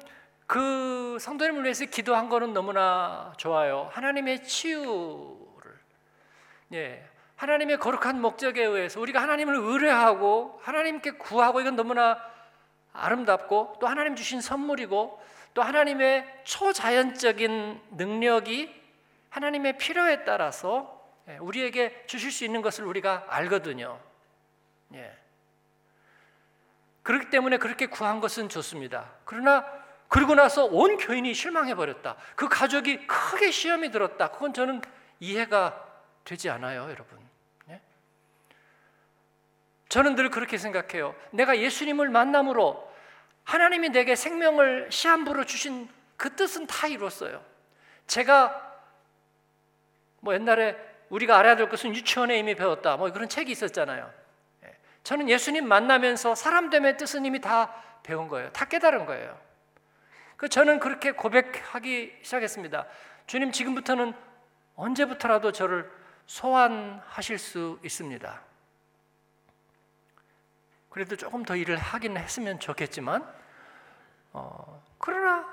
그 0.50 1.16
성도님을 1.20 1.62
위해서 1.62 1.84
기도한 1.84 2.28
거는 2.28 2.52
너무나 2.52 3.32
좋아요. 3.36 3.88
하나님의 3.92 4.42
치유를 4.42 5.78
예. 6.72 7.08
하나님의 7.36 7.78
거룩한 7.78 8.20
목적에 8.20 8.64
의해서 8.64 9.00
우리가 9.00 9.22
하나님을 9.22 9.54
의뢰하고 9.54 10.58
하나님께 10.60 11.12
구하고 11.12 11.60
이건 11.60 11.76
너무나 11.76 12.18
아름답고 12.92 13.76
또 13.80 13.86
하나님 13.86 14.16
주신 14.16 14.40
선물이고 14.40 15.22
또 15.54 15.62
하나님의 15.62 16.40
초자연적인 16.42 17.80
능력이 17.92 18.74
하나님의 19.28 19.78
필요에 19.78 20.24
따라서 20.24 21.00
예, 21.28 21.36
우리에게 21.36 22.06
주실 22.06 22.32
수 22.32 22.44
있는 22.44 22.60
것을 22.60 22.84
우리가 22.86 23.24
알거든요. 23.28 24.00
예. 24.94 25.16
그렇기 27.04 27.30
때문에 27.30 27.58
그렇게 27.58 27.86
구한 27.86 28.18
것은 28.18 28.48
좋습니다. 28.48 29.12
그러나 29.24 29.79
그리고 30.10 30.34
나서 30.34 30.64
온 30.64 30.96
교인이 30.96 31.32
실망해 31.34 31.76
버렸다. 31.76 32.16
그 32.34 32.48
가족이 32.48 33.06
크게 33.06 33.52
시험이 33.52 33.92
들었다. 33.92 34.32
그건 34.32 34.52
저는 34.52 34.82
이해가 35.20 35.86
되지 36.24 36.50
않아요, 36.50 36.90
여러분. 36.90 37.16
예? 37.68 37.80
저는 39.88 40.16
늘 40.16 40.28
그렇게 40.30 40.58
생각해요. 40.58 41.14
내가 41.30 41.56
예수님을 41.56 42.08
만남으로 42.08 42.92
하나님이 43.44 43.90
내게 43.90 44.16
생명을 44.16 44.88
시한부로 44.90 45.44
주신 45.44 45.88
그 46.16 46.34
뜻은 46.34 46.66
다 46.66 46.88
이뤘어요. 46.88 47.40
제가 48.08 48.78
뭐 50.18 50.34
옛날에 50.34 50.76
우리가 51.10 51.38
알아야 51.38 51.54
될 51.54 51.68
것은 51.68 51.94
유치원에 51.94 52.36
이미 52.36 52.56
배웠다. 52.56 52.96
뭐 52.96 53.12
그런 53.12 53.28
책이 53.28 53.52
있었잖아요. 53.52 54.12
예. 54.64 54.76
저는 55.04 55.28
예수님 55.28 55.68
만나면서 55.68 56.34
사람 56.34 56.68
됨의 56.68 56.96
뜻은 56.96 57.24
이미 57.24 57.40
다 57.40 57.72
배운 58.02 58.26
거예요. 58.26 58.50
다 58.50 58.64
깨달은 58.64 59.06
거예요. 59.06 59.49
그 60.40 60.48
저는 60.48 60.80
그렇게 60.80 61.12
고백하기 61.12 62.20
시작했습니다. 62.22 62.86
주님 63.26 63.52
지금부터는 63.52 64.14
언제부터라도 64.74 65.52
저를 65.52 65.92
소환하실 66.24 67.36
수 67.36 67.78
있습니다. 67.84 68.40
그래도 70.88 71.16
조금 71.16 71.42
더 71.42 71.56
일을 71.56 71.76
하긴 71.76 72.16
했으면 72.16 72.58
좋겠지만, 72.58 73.22
어, 74.32 74.82
그러나 74.96 75.46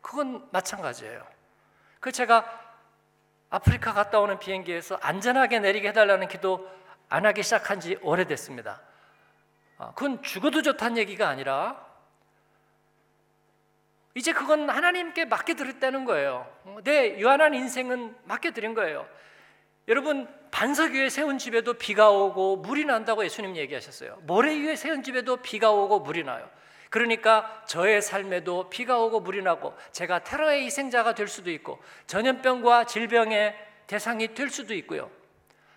그건 0.00 0.48
마찬가지예요. 0.50 1.24
그 2.00 2.10
제가 2.10 2.44
아프리카 3.48 3.92
갔다 3.92 4.18
오는 4.18 4.40
비행기에서 4.40 4.96
안전하게 4.96 5.60
내리게 5.60 5.90
해달라는 5.90 6.26
기도 6.26 6.68
안 7.08 7.26
하기 7.26 7.44
시작한 7.44 7.78
지 7.78 7.96
오래됐습니다. 8.02 8.80
아, 9.78 9.92
그건 9.94 10.20
죽어도 10.24 10.62
좋다는 10.62 10.96
얘기가 10.96 11.28
아니라 11.28 11.91
이제 14.14 14.32
그건 14.32 14.68
하나님께 14.68 15.24
맡겨드렸다는 15.24 16.04
거예요. 16.04 16.46
내 16.84 17.18
유한한 17.18 17.54
인생은 17.54 18.14
맡겨드린 18.24 18.74
거예요. 18.74 19.06
여러분 19.88 20.28
반석 20.50 20.92
위에 20.92 21.08
세운 21.08 21.38
집에도 21.38 21.74
비가 21.74 22.10
오고 22.10 22.58
물이 22.58 22.84
난다고 22.84 23.24
예수님 23.24 23.56
얘기하셨어요. 23.56 24.18
모래 24.22 24.54
위에 24.54 24.76
세운 24.76 25.02
집에도 25.02 25.38
비가 25.38 25.70
오고 25.72 26.00
물이 26.00 26.24
나요. 26.24 26.48
그러니까 26.90 27.62
저의 27.66 28.02
삶에도 28.02 28.68
비가 28.68 28.98
오고 28.98 29.20
물이 29.20 29.42
나고 29.42 29.74
제가 29.92 30.24
테러의 30.24 30.64
희생자가 30.66 31.14
될 31.14 31.26
수도 31.26 31.50
있고 31.50 31.82
전염병과 32.06 32.84
질병의 32.84 33.56
대상이 33.86 34.34
될 34.34 34.50
수도 34.50 34.74
있고요. 34.74 35.10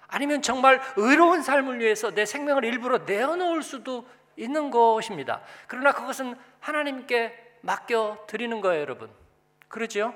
아니면 0.08 0.42
정말 0.42 0.82
의로운 0.98 1.42
삶을 1.42 1.80
위해서 1.80 2.12
내 2.12 2.26
생명을 2.26 2.66
일부러 2.66 3.00
내어놓을 3.00 3.64
수도 3.64 4.06
있는 4.36 4.70
것입니다. 4.70 5.42
그러나 5.68 5.94
그것은 5.94 6.36
하나님께 6.60 7.45
맡겨 7.66 8.26
드리는 8.28 8.62
거예요, 8.62 8.80
여러분. 8.82 9.10
그러죠? 9.68 10.14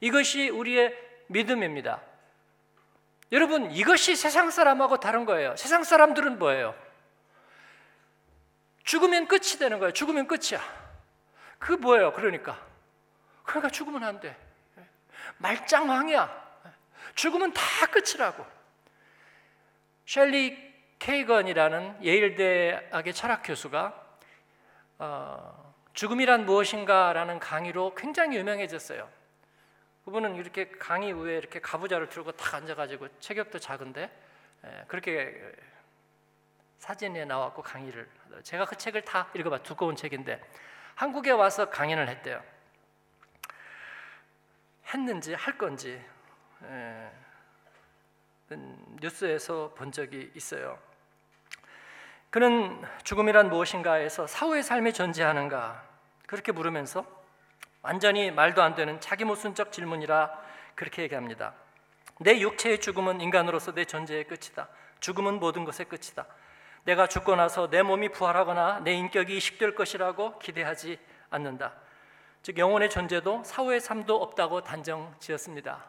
이것이 0.00 0.50
우리의 0.50 0.94
믿음입니다. 1.28 2.02
여러분, 3.32 3.70
이것이 3.72 4.14
세상 4.14 4.50
사람하고 4.50 5.00
다른 5.00 5.24
거예요. 5.24 5.56
세상 5.56 5.82
사람들은 5.82 6.38
뭐예요? 6.38 6.74
죽으면 8.84 9.26
끝이 9.26 9.58
되는 9.58 9.78
거예요. 9.78 9.92
죽으면 9.92 10.28
끝이야. 10.28 10.60
그 11.58 11.72
뭐예요? 11.72 12.12
그러니까. 12.12 12.60
그러니까 13.42 13.70
죽으면 13.70 14.04
안 14.04 14.20
돼. 14.20 14.36
말짱왕이야. 15.38 16.46
죽으면 17.14 17.54
다 17.54 17.62
끝이라고. 17.86 18.46
셸리 20.06 20.74
케이건이라는 20.98 22.04
예일대학의 22.04 23.14
철학 23.14 23.42
교수가 23.42 24.06
어, 24.98 25.65
죽음이란 25.96 26.44
무엇인가라는 26.44 27.38
강의로 27.38 27.94
굉장히 27.94 28.36
유명해졌어요. 28.36 29.08
그분은 30.04 30.36
이렇게 30.36 30.68
강의 30.68 31.10
위에 31.14 31.38
이렇게 31.38 31.58
가부좌를 31.58 32.10
들고 32.10 32.32
탁 32.32 32.54
앉아가지고 32.54 33.08
체격도 33.18 33.58
작은데 33.58 34.02
에, 34.64 34.84
그렇게 34.88 35.42
사진에 36.78 37.24
나왔고 37.24 37.62
강의를 37.62 38.06
제가 38.42 38.66
그 38.66 38.76
책을 38.76 39.02
다 39.06 39.30
읽어봐 39.34 39.62
두꺼운 39.62 39.96
책인데 39.96 40.38
한국에 40.96 41.30
와서 41.30 41.70
강연을 41.70 42.10
했대요. 42.10 42.44
했는지 44.92 45.32
할 45.32 45.56
건지 45.56 45.98
에, 46.62 47.10
뉴스에서 49.00 49.72
본 49.74 49.90
적이 49.90 50.30
있어요. 50.34 50.78
그는 52.30 52.82
죽음이란 53.04 53.48
무엇인가에서 53.48 54.26
사후의 54.26 54.62
삶이 54.62 54.92
존재하는가 54.92 55.82
그렇게 56.26 56.52
물으면서 56.52 57.06
완전히 57.82 58.30
말도 58.30 58.62
안 58.62 58.74
되는 58.74 59.00
자기 59.00 59.24
모순적 59.24 59.72
질문이라 59.72 60.30
그렇게 60.74 61.02
얘기합니다. 61.02 61.54
내 62.18 62.40
육체의 62.40 62.80
죽음은 62.80 63.20
인간으로서 63.20 63.72
내 63.72 63.84
존재의 63.84 64.24
끝이다. 64.24 64.68
죽음은 65.00 65.38
모든 65.38 65.64
것의 65.64 65.88
끝이다. 65.88 66.26
내가 66.84 67.06
죽고 67.06 67.36
나서 67.36 67.68
내 67.68 67.82
몸이 67.82 68.10
부활하거나 68.10 68.80
내 68.80 68.92
인격이 68.92 69.36
이식될 69.36 69.74
것이라고 69.74 70.38
기대하지 70.38 70.98
않는다. 71.30 71.74
즉 72.42 72.58
영혼의 72.58 72.90
존재도 72.90 73.42
사후의 73.44 73.80
삶도 73.80 74.22
없다고 74.22 74.62
단정 74.62 75.14
지었습니다. 75.18 75.84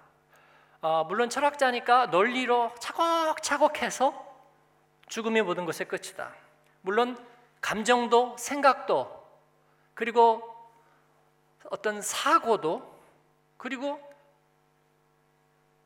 아, 0.82 1.06
물론 1.08 1.30
철학자니까 1.30 2.08
논리로 2.08 2.74
차곡차곡해서 2.80 4.27
죽음이 5.08 5.42
모든 5.42 5.66
것의 5.66 5.88
끝이다. 5.88 6.34
물론 6.82 7.18
감정도 7.62 8.36
생각도 8.38 9.26
그리고 9.94 10.56
어떤 11.70 12.02
사고도 12.02 12.98
그리고 13.58 14.00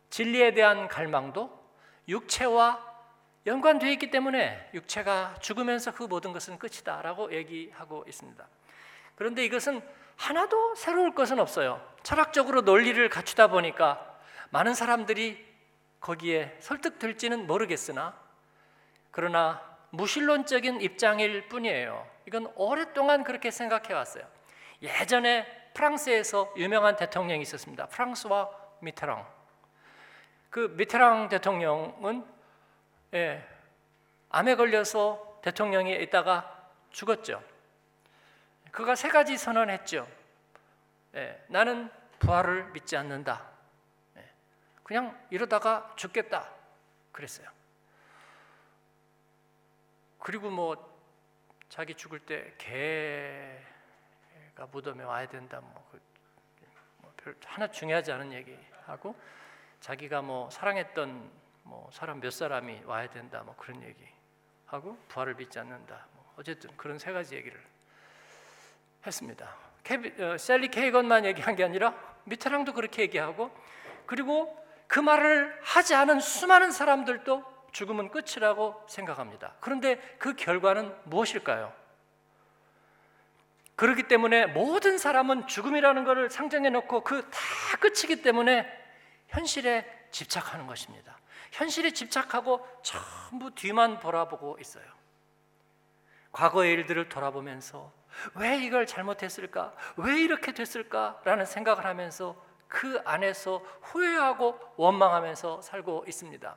진리에 0.10 0.54
대한 0.54 0.88
갈망도 0.88 1.60
육체와 2.08 2.92
연관되어 3.46 3.90
있기 3.92 4.12
때문에 4.12 4.70
육체가 4.74 5.36
죽으면서 5.40 5.94
그 5.94 6.04
모든 6.04 6.34
것은 6.34 6.60
끝이다라고 6.60 7.34
얘기하고 7.34 8.04
있습니다. 8.08 8.48
그런데 9.16 9.44
이것은 9.46 9.82
하나도 10.18 10.76
새로울 10.76 11.16
것은 11.16 11.40
없어요. 11.40 11.82
철학적으로 12.04 12.62
논리를 12.62 13.10
갖추다 13.10 13.48
보니까 13.48 14.20
많은 14.52 14.74
사람들이 14.74 15.44
거기에 16.00 16.58
설득될지는 16.60 17.48
모르겠으나 17.48 18.21
그러나 19.12 19.62
무신론적인 19.92 20.82
입장일 20.82 21.48
뿐이에요. 21.50 22.10
이건 22.28 22.52
오랫동안 22.56 23.24
그렇게 23.24 23.52
생각해 23.52 23.94
왔어요. 23.94 24.24
예전에 24.82 25.46
프랑스에서 25.74 26.54
유명한 26.58 26.96
대통령이 26.96 27.42
있었습니다. 27.42 27.88
프랑스와 27.88 28.50
미테랑. 28.80 29.28
그 30.50 30.74
미테랑 30.78 31.30
대통령은 31.30 32.26
예, 33.14 33.46
암에 34.30 34.56
걸려서 34.56 35.40
대통령이 35.42 35.94
있다가 36.04 36.70
죽었죠. 36.90 37.44
그가 38.72 38.96
세 38.96 39.10
가지 39.10 39.38
선언했죠. 39.38 40.08
예, 41.16 41.44
나는 41.48 41.90
부활을 42.20 42.72
믿지 42.72 42.96
않는다. 42.96 43.46
예, 44.18 44.30
그냥 44.84 45.18
이러다가 45.30 45.92
죽겠다. 45.96 46.50
그랬어요. 47.12 47.48
그리고 50.22 50.52
뭐 50.52 50.78
자기 51.68 51.96
죽을 51.96 52.20
때 52.20 52.54
개가 52.58 54.68
무덤에 54.72 55.04
와야 55.04 55.28
된다. 55.28 55.60
뭐, 55.60 55.90
그, 55.92 56.00
뭐 56.98 57.12
하나 57.46 57.70
중요하지 57.70 58.12
않은 58.12 58.32
얘기하고 58.32 59.16
자기가 59.80 60.22
뭐 60.22 60.50
사랑했던 60.52 61.32
뭐 61.64 61.90
사람 61.92 62.20
몇 62.20 62.32
사람이 62.32 62.84
와야 62.86 63.10
된다 63.10 63.42
뭐 63.44 63.56
그런 63.56 63.82
얘기 63.84 64.04
하고 64.66 64.98
부활을 65.08 65.36
믿지 65.36 65.60
않는다 65.60 66.08
뭐 66.14 66.34
어쨌든 66.38 66.76
그런 66.78 67.00
세 67.00 67.12
가지 67.12 67.36
얘기를 67.36 67.60
했습니다. 69.06 69.56
케비, 69.84 70.22
어, 70.22 70.38
셀리 70.38 70.68
케이건만 70.68 71.26
얘기한 71.26 71.56
게 71.56 71.64
아니라 71.64 71.96
미테랑도 72.26 72.74
그렇게 72.74 73.04
얘기하고 73.04 73.52
그리고 74.06 74.56
그 74.88 75.00
말을 75.00 75.60
하지 75.64 75.96
않은 75.96 76.20
수많은 76.20 76.72
사람들도 76.72 77.51
죽음은 77.72 78.10
끝이라고 78.10 78.84
생각합니다. 78.88 79.54
그런데 79.60 79.98
그 80.20 80.36
결과는 80.36 80.96
무엇일까요? 81.06 81.74
그렇기 83.76 84.04
때문에 84.04 84.46
모든 84.48 84.98
사람은 84.98 85.48
죽음이라는 85.48 86.04
것을 86.04 86.30
상정해 86.30 86.70
놓고 86.70 87.04
그 87.04 87.22
다 87.32 87.78
끝이기 87.78 88.22
때문에 88.22 88.68
현실에 89.30 89.88
집착하는 90.12 90.68
것입니다. 90.68 91.18
현실에 91.52 91.92
집착하고 91.92 92.66
전부 92.84 93.50
뒤만 93.56 94.00
돌아보고 94.00 94.58
있어요. 94.60 94.84
과거의 96.32 96.74
일들을 96.74 97.10
돌아보면서 97.10 97.92
왜 98.36 98.58
이걸 98.60 98.86
잘못했을까? 98.86 99.74
왜 99.98 100.20
이렇게 100.20 100.54
됐을까? 100.54 101.20
라는 101.24 101.46
생각을 101.46 101.86
하면서 101.86 102.36
그 102.68 103.02
안에서 103.06 103.62
후회하고 103.82 104.60
원망하면서 104.78 105.62
살고 105.62 106.06
있습니다. 106.08 106.56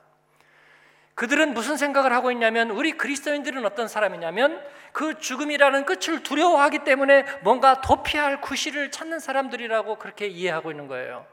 그들은 1.15 1.55
무슨 1.55 1.77
생각을 1.77 2.13
하고 2.13 2.33
있냐면 2.33 2.71
우리 2.71 2.93
그리스도인들은 2.93 3.65
어떤 3.65 3.87
사람이냐면 3.87 4.65
그 4.93 5.19
죽음이라는 5.19 5.85
끝을 5.85 6.23
두려워하기 6.23 6.81
때문에 6.81 7.25
뭔가 7.43 7.81
도피할 7.81 8.41
구실을 8.41 8.91
찾는 8.91 9.21
사람들이라고 9.21 9.97
그렇게 9.97 10.27
이해하고 10.27 10.71
있는 10.71 10.89
거예요. 10.89 11.27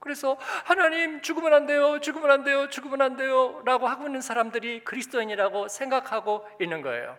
그래서 0.00 0.36
하나님 0.64 1.22
죽으면 1.22 1.54
안 1.54 1.66
돼요, 1.66 2.00
죽으면 2.00 2.30
안 2.30 2.42
돼요, 2.42 2.68
죽으면 2.68 3.02
안 3.02 3.16
돼요라고 3.16 3.86
하고 3.86 4.06
있는 4.06 4.20
사람들이 4.20 4.82
그리스도인이라고 4.82 5.68
생각하고 5.68 6.48
있는 6.60 6.82
거예요. 6.82 7.16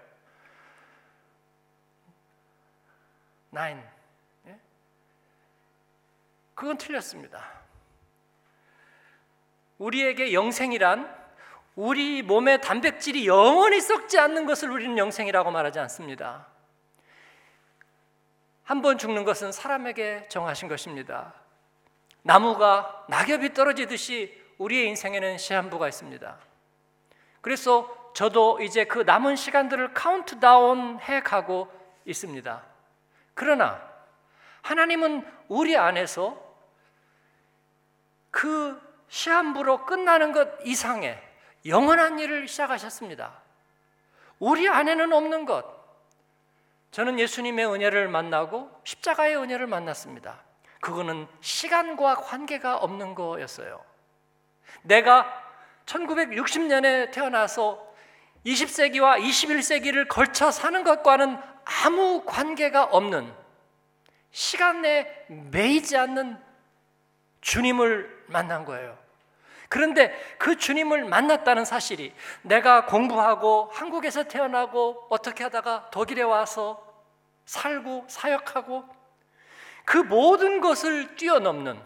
9. 3.52 3.58
예? 4.48 4.60
그건 6.56 6.78
틀렸습니다. 6.78 7.42
우리에게 9.78 10.34
영생이란 10.34 11.23
우리 11.76 12.22
몸의 12.22 12.62
단백질이 12.62 13.28
영원히 13.28 13.82
썩지 13.82 14.20
않는 14.20 14.46
것을 14.46 14.70
우리는 14.70 14.98
영생이라고 14.98 15.52
말하지 15.52 15.80
않습니다. 15.80 16.48
한 18.64 18.82
번 18.82 18.98
죽는 18.98 19.24
것은 19.24 19.52
사람에게 19.52 20.28
정하신 20.30 20.68
것입니다. 20.70 21.34
나무가 22.22 23.06
낙엽이 23.10 23.54
떨어지듯이 23.54 24.42
우리의 24.58 24.88
인생에는 24.90 25.38
시한부가 25.38 25.88
있습니다. 25.90 26.38
그래서 27.42 28.12
저도 28.14 28.62
이제 28.62 28.86
그 28.86 29.00
남은 29.00 29.36
시간들을 29.36 29.94
카운트다운 29.94 31.00
해 31.02 31.22
가고 31.22 31.70
있습니다. 32.06 32.64
그러나 33.34 33.82
하나님은 34.62 35.28
우리 35.50 35.76
안에서 35.76 36.42
그 38.32 38.80
시한부로 39.10 39.86
끝나는 39.86 40.32
것 40.32 40.48
이상의 40.64 41.22
영원한 41.66 42.20
일을 42.20 42.48
시작하셨습니다. 42.48 43.42
우리 44.40 44.68
안에는 44.68 45.14
없는 45.14 45.46
것. 45.46 45.66
저는 46.92 47.20
예수님의 47.20 47.66
은혜를 47.66 48.08
만나고 48.08 48.70
십자가의 48.84 49.38
은혜를 49.38 49.68
만났습니다. 49.68 50.44
그거는 50.82 51.28
시간과 51.42 52.16
관계가 52.16 52.78
없는 52.78 53.16
거였어요. 53.16 53.84
내가 54.84 55.44
1960년에 55.86 57.12
태어나서 57.12 57.94
20세기와 58.46 59.22
21세기를 59.22 60.08
걸쳐 60.08 60.52
사는 60.52 60.84
것과는 60.84 61.38
아무 61.64 62.24
관계가 62.26 62.84
없는 62.84 63.34
시간에 64.32 65.26
매이지 65.30 65.96
않는 65.96 66.38
주님을 67.42 68.26
만난 68.28 68.66
거예요. 68.66 69.03
그런데 69.74 70.16
그 70.38 70.56
주님을 70.56 71.06
만났다는 71.06 71.66
사실이 71.66 72.14
내가 72.44 72.86
공부하고 72.86 73.72
한국에서 73.74 74.26
태어나고 74.26 75.08
어떻게 75.10 75.44
하다가 75.44 75.90
독일에 75.90 76.22
와서 76.22 76.86
살고 77.46 78.06
사역하고 78.08 78.86
그 79.84 79.98
모든 79.98 80.62
것을 80.62 81.16
뛰어넘는 81.16 81.82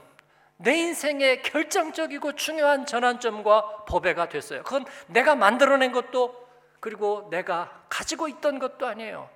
내 0.58 0.76
인생의 0.76 1.44
결정적이고 1.44 2.34
중요한 2.34 2.86
전환점과 2.86 3.86
보배가 3.86 4.28
됐어요. 4.28 4.64
그건 4.64 4.84
내가 5.08 5.36
만들어낸 5.36 5.94
것도 5.94 6.46
그리고 6.82 7.30
내가 7.32 7.72
가지고 7.88 8.28
있던 8.28 8.60
것도 8.60 8.86
아니에요. 8.86 9.30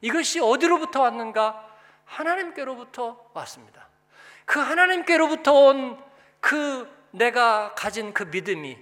이것이 0.00 0.40
어디로부터 0.40 1.00
왔는가? 1.00 1.64
하나님께로부터 2.06 3.30
왔습니다. 3.34 3.86
그 4.46 4.58
하나님께로부터 4.58 5.52
온 5.52 6.14
그 6.44 6.86
내가 7.14 7.74
가진 7.74 8.12
그 8.12 8.24
믿음이 8.24 8.76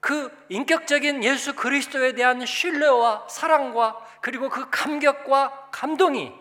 그 0.00 0.34
인격적인 0.48 1.22
예수 1.22 1.54
그리스도에 1.54 2.14
대한 2.14 2.44
신뢰와 2.44 3.28
사랑과 3.28 4.04
그리고 4.20 4.48
그 4.48 4.68
감격과 4.70 5.68
감동이 5.70 6.32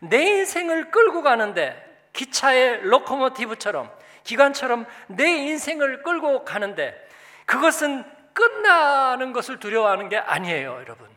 내 0.00 0.22
인생을 0.22 0.90
끌고 0.90 1.22
가는데 1.22 2.08
기차의 2.12 2.82
로코모티브처럼 2.82 3.90
기관처럼 4.24 4.86
내 5.08 5.26
인생을 5.26 6.02
끌고 6.02 6.44
가는데 6.44 7.08
그것은 7.46 8.04
끝나는 8.34 9.32
것을 9.32 9.58
두려워하는 9.58 10.08
게 10.08 10.16
아니에요, 10.16 10.72
여러분. 10.80 11.08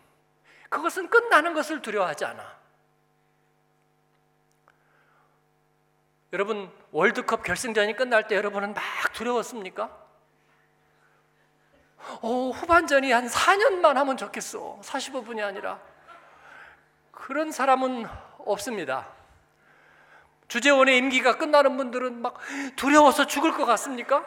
그것은 0.69 1.09
끝나는 1.09 1.53
것을 1.53 1.81
두려워하지 1.81 2.25
않아. 2.25 2.55
여러분 6.33 6.69
월드컵 6.99 7.43
결승전이 7.43 7.97
끝날 7.97 8.25
때 8.25 8.37
여러분은 8.37 8.73
막 8.73 8.81
두려웠습니까? 9.11 9.91
어, 12.21 12.51
후반전이 12.51 13.11
한 13.11 13.27
4년만 13.27 13.95
하면 13.95 14.15
좋겠어. 14.15 14.79
45분이 14.81 15.43
아니라. 15.43 15.81
그런 17.11 17.51
사람은 17.51 18.07
없습니다. 18.45 19.09
주재원의 20.47 20.97
임기가 20.99 21.37
끝나는 21.37 21.75
분들은 21.75 22.21
막 22.21 22.37
두려워서 22.77 23.27
죽을 23.27 23.51
것 23.51 23.65
같습니까? 23.65 24.23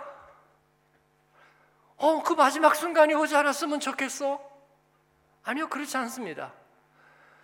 어, 1.97 2.23
그 2.23 2.35
마지막 2.35 2.75
순간이 2.77 3.15
오지 3.15 3.35
않았으면 3.35 3.81
좋겠어. 3.81 4.43
아니요, 5.43 5.71
그렇지 5.71 5.97
않습니다. 5.97 6.53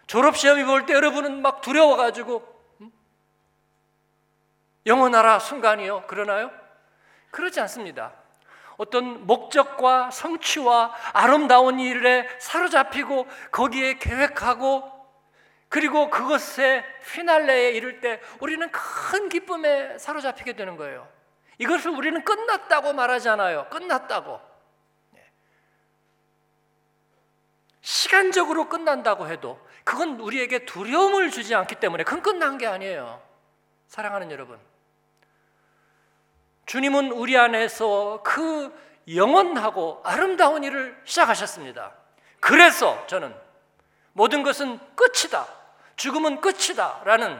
졸업시험이 0.06 0.64
볼 0.64 0.84
때 0.84 0.92
여러분은 0.92 1.40
막 1.40 1.62
두려워가지고 1.62 2.53
영원하라 4.86 5.38
순간이요. 5.38 6.06
그러나요? 6.06 6.50
그렇지 7.30 7.60
않습니다. 7.60 8.12
어떤 8.76 9.26
목적과 9.26 10.10
성취와 10.10 10.94
아름다운 11.12 11.78
일에 11.78 12.28
사로잡히고 12.38 13.26
거기에 13.50 13.98
계획하고 13.98 14.92
그리고 15.68 16.10
그것의 16.10 16.84
피날레에 17.12 17.72
이를 17.72 18.00
때 18.00 18.20
우리는 18.40 18.70
큰 18.70 19.28
기쁨에 19.28 19.98
사로잡히게 19.98 20.54
되는 20.54 20.76
거예요. 20.76 21.08
이것을 21.58 21.90
우리는 21.90 22.22
끝났다고 22.24 22.92
말하잖아요. 22.92 23.68
끝났다고. 23.70 24.40
네. 25.10 25.24
시간적으로 27.80 28.68
끝난다고 28.68 29.28
해도 29.28 29.60
그건 29.84 30.20
우리에게 30.20 30.64
두려움을 30.64 31.30
주지 31.30 31.54
않기 31.54 31.76
때문에 31.76 32.04
그건 32.04 32.22
끝난 32.22 32.58
게 32.58 32.66
아니에요. 32.66 33.22
사랑하는 33.88 34.30
여러분. 34.30 34.58
주님은 36.66 37.12
우리 37.12 37.36
안에서 37.36 38.20
그 38.22 38.72
영원하고 39.12 40.00
아름다운 40.04 40.64
일을 40.64 40.96
시작하셨습니다. 41.04 41.92
그래서 42.40 43.06
저는 43.06 43.34
모든 44.12 44.42
것은 44.42 44.78
끝이다. 44.94 45.46
죽음은 45.96 46.40
끝이다. 46.40 47.02
라는 47.04 47.38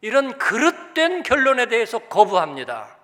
이런 0.00 0.36
그릇된 0.36 1.22
결론에 1.22 1.66
대해서 1.66 1.98
거부합니다. 1.98 2.96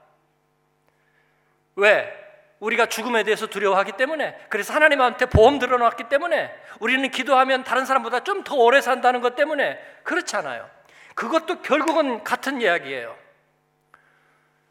왜? 1.76 2.14
우리가 2.60 2.86
죽음에 2.86 3.22
대해서 3.22 3.46
두려워하기 3.46 3.92
때문에 3.92 4.36
그래서 4.48 4.74
하나님한테 4.74 5.26
보험 5.26 5.60
들어놨기 5.60 6.08
때문에 6.08 6.52
우리는 6.80 7.08
기도하면 7.10 7.62
다른 7.62 7.86
사람보다 7.86 8.24
좀 8.24 8.42
더 8.42 8.56
오래 8.56 8.80
산다는 8.80 9.20
것 9.20 9.36
때문에 9.36 9.78
그렇잖아요. 10.02 10.68
그것도 11.14 11.62
결국은 11.62 12.24
같은 12.24 12.60
이야기예요. 12.60 13.16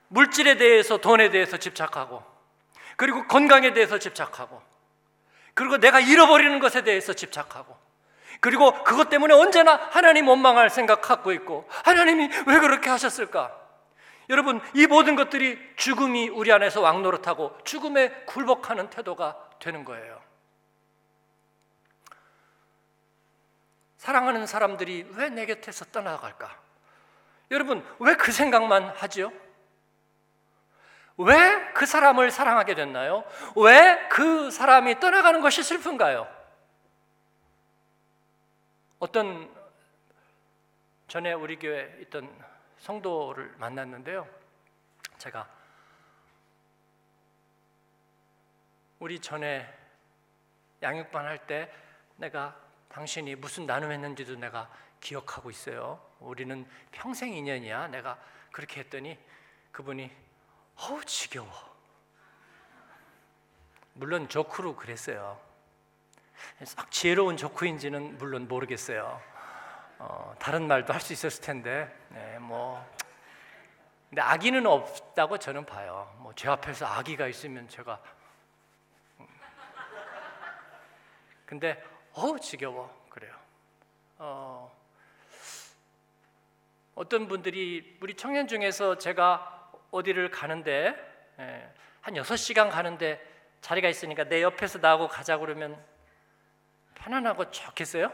물질에 0.10 0.56
대해서 0.58 0.98
돈에 0.98 1.30
대해서 1.30 1.58
집착하고 1.58 2.24
그리고 2.96 3.28
건강에 3.28 3.74
대해서 3.74 4.00
집착하고 4.00 4.62
그리고 5.54 5.78
내가 5.78 6.00
잃어버리는 6.00 6.60
것에 6.60 6.84
대해서 6.84 7.14
집착하고 7.14 7.76
그리고 8.40 8.84
그것 8.84 9.10
때문에 9.10 9.34
언제나 9.34 9.76
하나님 9.92 10.28
원망할 10.28 10.70
생각 10.70 11.02
갖고 11.02 11.32
있고 11.34 11.68
하나님이 11.86 12.30
왜 12.46 12.60
그렇게 12.60 12.90
하셨을까? 12.90 13.56
여러분 14.30 14.62
이 14.74 14.86
모든 14.86 15.16
것들이 15.16 15.58
죽음이 15.76 16.30
우리 16.30 16.52
안에서 16.52 16.82
왕노릇하고 16.82 17.58
죽음에 17.64 18.10
굴복하는 18.26 18.90
태도가 18.90 19.38
되는 19.60 19.84
거예요. 19.86 20.22
사랑하는 23.98 24.46
사람들이 24.46 25.08
왜 25.16 25.30
내 25.30 25.46
곁에서 25.46 25.86
떠나갈까? 25.86 26.56
여러분 27.52 27.84
왜 28.00 28.16
그 28.16 28.32
생각만 28.32 28.94
하지요? 28.96 29.32
왜 31.18 31.74
그 31.74 31.86
사람을 31.86 32.32
사랑하게 32.32 32.76
됐나요? 32.76 33.24
왜 33.56 34.08
그 34.10 34.50
사람이 34.52 35.00
떠나가는 35.00 35.42
것이 35.42 35.64
슬픈가요? 35.64 36.28
어떤 39.00 39.54
전에 41.08 41.34
우리 41.34 41.58
교회 41.58 41.96
있던 42.02 42.30
성도를 42.80 43.54
만났는데요. 43.58 44.28
제가 45.18 45.48
우리 49.00 49.20
전에 49.20 49.72
양육반 50.82 51.26
할 51.26 51.38
때 51.48 51.72
내가 52.18 52.56
당신이 52.90 53.36
무슨 53.36 53.66
나눔했는지도 53.66 54.36
내가 54.36 54.70
기억하고 55.00 55.52
있어요. 55.52 56.02
우리는 56.20 56.68
평생 56.92 57.34
인연이야. 57.34 57.88
내가 57.90 58.18
그렇게 58.52 58.80
했더니 58.82 59.18
그분이 59.72 60.12
어우 60.80 61.04
지겨워. 61.06 61.50
물론 63.94 64.30
조크로 64.30 64.76
그랬어요. 64.76 65.40
싹 66.64 66.92
지혜로운 66.92 67.36
조크인지는 67.38 68.18
물론 68.20 68.48
모르겠어요. 68.48 69.20
어, 70.00 70.36
다른 70.40 70.68
말도 70.68 70.94
할 70.94 71.02
수 71.02 71.14
있었을 71.14 71.42
텐데, 71.44 71.92
네, 72.10 72.38
뭐. 72.40 72.86
근데 74.10 74.22
악의는 74.22 74.66
없다고 74.68 75.38
저는 75.40 75.66
봐요. 75.66 76.14
뭐 76.20 76.32
제 76.36 76.48
앞에서 76.48 76.86
악의가 76.86 77.28
있으면 77.28 77.68
제가. 77.68 78.00
음. 79.20 79.28
근데 81.46 81.84
어우 82.14 82.40
지겨워 82.40 83.06
그래요. 83.10 83.34
어, 84.20 84.72
어떤 86.94 87.28
분들이 87.28 87.98
우리 88.02 88.16
청년 88.16 88.48
중에서 88.48 88.98
제가 89.00 89.57
어디를 89.98 90.32
가는데 90.32 90.96
예, 91.40 91.74
한 92.02 92.14
6시간 92.14 92.70
가는데 92.70 93.22
자리가 93.62 93.90
있으니까 93.90 94.24
내 94.26 94.42
옆에서 94.44 94.80
나하고 94.80 95.08
가자 95.08 95.38
그러면 95.38 95.78
편안하고 96.96 97.52
좋겠어요? 97.52 98.12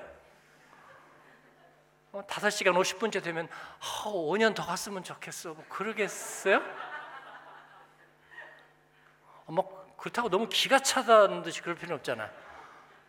어, 2.12 2.22
5시간 2.28 2.74
50분째 2.76 3.24
되면 3.24 3.48
아, 3.80 4.04
5년 4.06 4.56
더 4.56 4.66
갔으면 4.66 5.04
좋겠어 5.04 5.54
뭐 5.54 5.66
그러겠어요? 5.70 6.58
어, 9.46 9.52
뭐 9.52 9.96
그렇다고 9.98 10.30
너무 10.30 10.48
기가 10.48 10.80
차다는 10.80 11.42
듯이 11.44 11.62
그럴 11.62 11.76
필요는 11.76 11.96
없잖아 11.98 12.30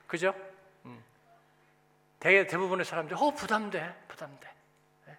그죠? 0.07 0.35
음. 0.85 1.03
대, 2.19 2.47
대부분의 2.47 2.85
사람들이 2.85 3.19
어 3.21 3.31
부담돼 3.31 3.95
부담돼 4.09 4.49
네? 4.49 4.54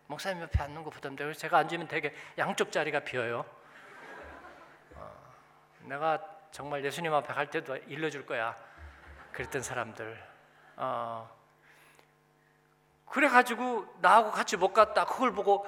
목사님 0.07 0.41
옆에 0.43 0.61
앉는 0.61 0.83
거 0.83 0.89
부담돼 0.89 1.23
그래서 1.23 1.39
제가 1.39 1.57
앉으면 1.59 1.87
되게 1.87 2.13
양쪽 2.37 2.71
자리가 2.71 2.99
비어요. 3.01 3.45
어, 4.95 5.11
내가 5.81 6.23
정말 6.51 6.83
예수님 6.85 7.13
앞에 7.13 7.33
갈 7.33 7.49
때도 7.49 7.75
일러줄 7.87 8.25
거야. 8.25 8.55
그랬던 9.31 9.61
사람들. 9.63 10.23
어, 10.77 11.29
그래가지고 13.07 13.85
나하고 13.99 14.31
같이 14.31 14.57
못 14.57 14.73
갔다. 14.73 15.05
그걸 15.05 15.31
보고 15.33 15.65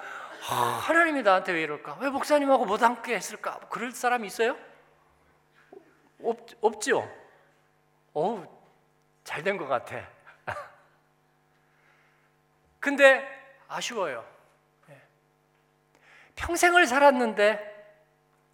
아, 0.50 0.54
하나님이 0.56 1.24
나한테 1.24 1.52
왜 1.52 1.64
이럴까? 1.64 1.98
왜 2.00 2.10
목사님하고 2.10 2.66
못 2.66 2.82
함께 2.84 3.16
했을까? 3.16 3.60
그럴 3.70 3.92
사람 3.92 4.24
있어요? 4.24 4.56
없, 6.24 6.38
없죠 6.62 7.08
어우 8.14 8.46
잘 9.24 9.44
된 9.44 9.58
것 9.58 9.68
같아. 9.68 10.08
근데 12.80 13.37
아쉬워요. 13.68 14.26
예. 14.90 15.02
평생을 16.36 16.88
살았는데 16.88 17.78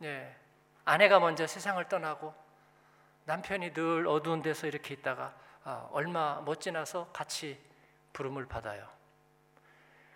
예. 0.03 0.35
아내가 0.85 1.19
먼저 1.19 1.47
세상을 1.47 1.83
떠나고 1.87 2.33
남편이 3.25 3.73
늘 3.73 4.07
어두운 4.07 4.41
데서 4.41 4.67
이렇게 4.67 4.93
있다가 4.93 5.33
아, 5.63 5.87
얼마 5.91 6.41
못 6.41 6.59
지나서 6.59 7.09
같이 7.13 7.59
부름을 8.11 8.47
받아요. 8.47 8.87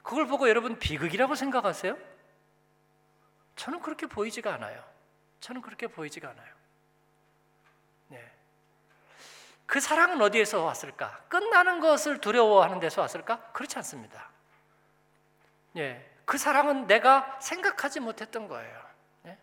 그걸 0.03 0.27
보고 0.27 0.49
여러분 0.49 0.77
비극이라고 0.77 1.35
생각하세요? 1.35 1.97
저는 3.55 3.81
그렇게 3.81 4.07
보이지가 4.07 4.53
않아요. 4.53 4.83
저는 5.39 5.61
그렇게 5.61 5.87
보이지가 5.87 6.29
않아요. 6.29 6.53
네. 8.09 8.31
그 9.65 9.79
사랑은 9.79 10.21
어디에서 10.21 10.63
왔을까? 10.63 11.23
끝나는 11.27 11.79
것을 11.79 12.21
두려워하는 12.21 12.79
데서 12.79 13.01
왔을까? 13.01 13.51
그렇지 13.51 13.77
않습니다. 13.77 14.29
예, 15.77 16.09
그 16.25 16.37
사랑은 16.37 16.87
내가 16.87 17.37
생각하지 17.39 17.99
못했던 17.99 18.47
거예요. 18.47 18.83
예? 19.27 19.37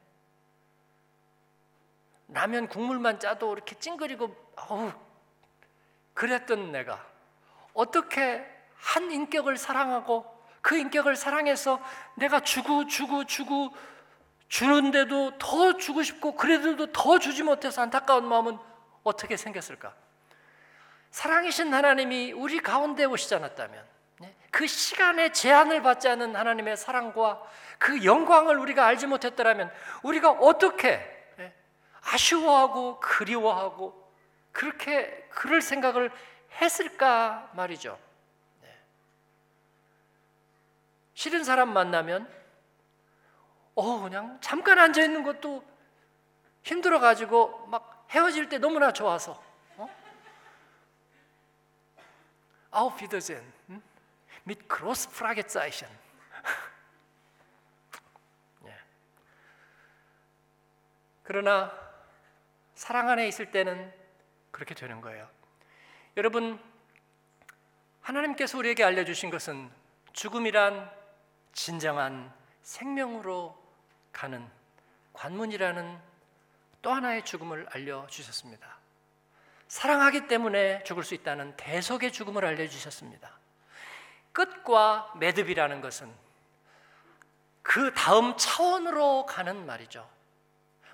라면 2.29 2.69
국물만 2.69 3.21
짜도 3.21 3.55
이렇게 3.55 3.75
찡그리고 3.77 4.35
어우 4.57 4.93
그랬던 6.13 6.73
내가 6.73 7.05
어떻게 7.73 8.47
한 8.77 9.11
인격을 9.11 9.57
사랑하고 9.57 10.33
그 10.61 10.77
인격을 10.77 11.17
사랑해서 11.17 11.81
내가 12.17 12.41
주고 12.41 12.87
주고 12.87 13.25
주고 13.25 13.71
주는데도 14.49 15.39
더 15.39 15.77
주고 15.77 16.03
싶고 16.03 16.37
그래도 16.37 16.93
더 16.93 17.19
주지 17.19 17.43
못해서 17.43 17.83
안타까운 17.83 18.27
마음은 18.29 18.59
어떻게 19.03 19.37
생겼을까? 19.37 19.95
사랑이신 21.11 21.73
하나님이 21.73 22.33
우리 22.33 22.61
가운데 22.61 23.05
오시지 23.05 23.35
않았다면 23.35 23.85
네, 23.85 23.94
그 24.55 24.69
시간의 24.69 25.33
제한을 25.33 25.83
받지 25.83 26.09
않은 26.09 26.37
하나님의 26.37 26.77
사랑과 26.77 27.43
그 27.77 28.05
영광을 28.05 28.57
우리가 28.57 28.87
알지 28.87 29.09
못했더라면 29.09 29.69
우리가 30.05 30.31
어떻게 30.31 30.99
네, 31.37 31.53
아쉬워하고 32.03 33.01
그리워하고 33.01 34.13
그렇게 34.53 35.27
그럴 35.31 35.61
생각을 35.61 36.13
했을까 36.61 37.51
말이죠. 37.55 37.99
네. 38.63 38.79
싫은 41.15 41.43
사람 41.43 41.73
만나면 41.73 42.33
어 43.75 44.03
그냥 44.03 44.39
잠깐 44.41 44.79
앉아 44.79 45.03
있는 45.03 45.25
것도 45.25 45.65
힘들어 46.63 47.01
가지고 47.01 47.67
막 47.67 48.07
헤어질 48.11 48.49
때 48.49 48.59
너무나 48.59 48.93
좋아서 48.93 49.43
Auf 52.73 53.01
Wiedersehen. 53.01 53.53
Mit 54.47 54.69
groß 54.69 55.09
Fragezeichen. 55.11 55.89
예. 58.67 58.75
그러나 61.23 61.73
사랑 62.75 63.09
안에 63.09 63.27
있을 63.29 63.51
때는 63.51 63.93
그렇게 64.51 64.75
되는 64.75 65.01
거예요. 65.01 65.29
여러분 66.17 66.61
하나님께서 68.03 68.59
우리에게 68.59 68.85
알려주신 68.85 69.31
것은 69.31 69.71
죽음이란 70.13 70.91
진정한 71.53 72.33
생명으로 72.63 73.59
가는 74.13 74.49
관문이라는 75.13 75.99
또 76.83 76.93
하나의 76.93 77.25
죽음을 77.25 77.67
알려주셨습니다. 77.71 78.79
사랑하기 79.69 80.29
때문에 80.29 80.85
죽을 80.85 81.03
수 81.03 81.15
있다는 81.15 81.57
대속의 81.57 82.13
죽음을 82.13 82.45
알려주셨습니다. 82.45 83.44
끝과 84.35 85.13
매듭이라는 85.17 85.81
것은 85.81 86.13
그 87.63 87.95
다음 87.95 88.37
차원으로 88.37 89.25
가는 89.25 89.65
말이죠. 89.65 90.07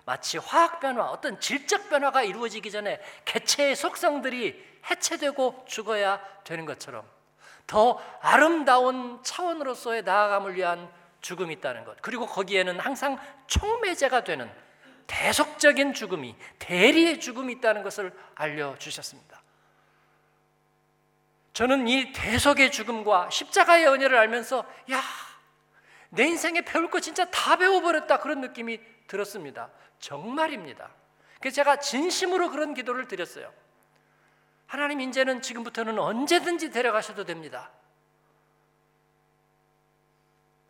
마치 0.05 0.39
화학 0.39 0.79
변화, 0.81 1.11
어떤 1.11 1.41
질적 1.41 1.89
변화가 1.89 2.23
이루어지기 2.23 2.71
전에 2.71 3.01
개체의 3.25 3.75
속성들이 3.75 4.81
해체되고 4.89 5.65
죽어야 5.67 6.21
되는 6.45 6.65
것처럼 6.65 7.05
더 7.67 8.01
아름다운 8.21 9.23
차원으로서의 9.23 10.03
나아감을 10.03 10.55
위한 10.55 10.91
죽음이 11.21 11.55
있다는 11.55 11.85
것. 11.85 12.01
그리고 12.03 12.27
거기에는 12.27 12.79
항상 12.81 13.19
촉매제가 13.47 14.25
되는 14.25 14.51
대속적인 15.07 15.93
죽음이 15.95 16.37
대리의 16.59 17.21
죽음이 17.21 17.53
있다는 17.55 17.83
것을 17.83 18.17
알려 18.35 18.77
주셨습니다. 18.79 19.40
저는 21.61 21.89
이 21.89 22.11
대속의 22.15 22.73
죽음과 22.73 23.29
십자가의 23.29 23.87
은혜를 23.87 24.17
알면서 24.17 24.65
야, 24.93 25.03
내 26.09 26.25
인생에 26.25 26.63
배울 26.63 26.89
거 26.89 27.01
진짜 27.01 27.27
다 27.27 27.57
배워버렸다 27.57 28.21
그런 28.21 28.41
느낌이 28.41 28.81
들었습니다. 29.07 29.71
정말입니다. 29.99 30.91
그래서 31.39 31.57
제가 31.57 31.77
진심으로 31.77 32.49
그런 32.49 32.73
기도를 32.73 33.09
드렸어요. 33.09 33.53
하나님 34.67 35.03
이제는 35.03 35.43
지금부터는 35.43 35.99
언제든지 35.99 36.71
데려가셔도 36.71 37.27
됩니다. 37.27 37.71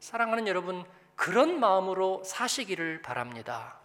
사랑하는 0.00 0.48
여러분, 0.48 0.84
그런 1.14 1.60
마음으로 1.60 2.24
사시기를 2.24 3.00
바랍니다. 3.00 3.78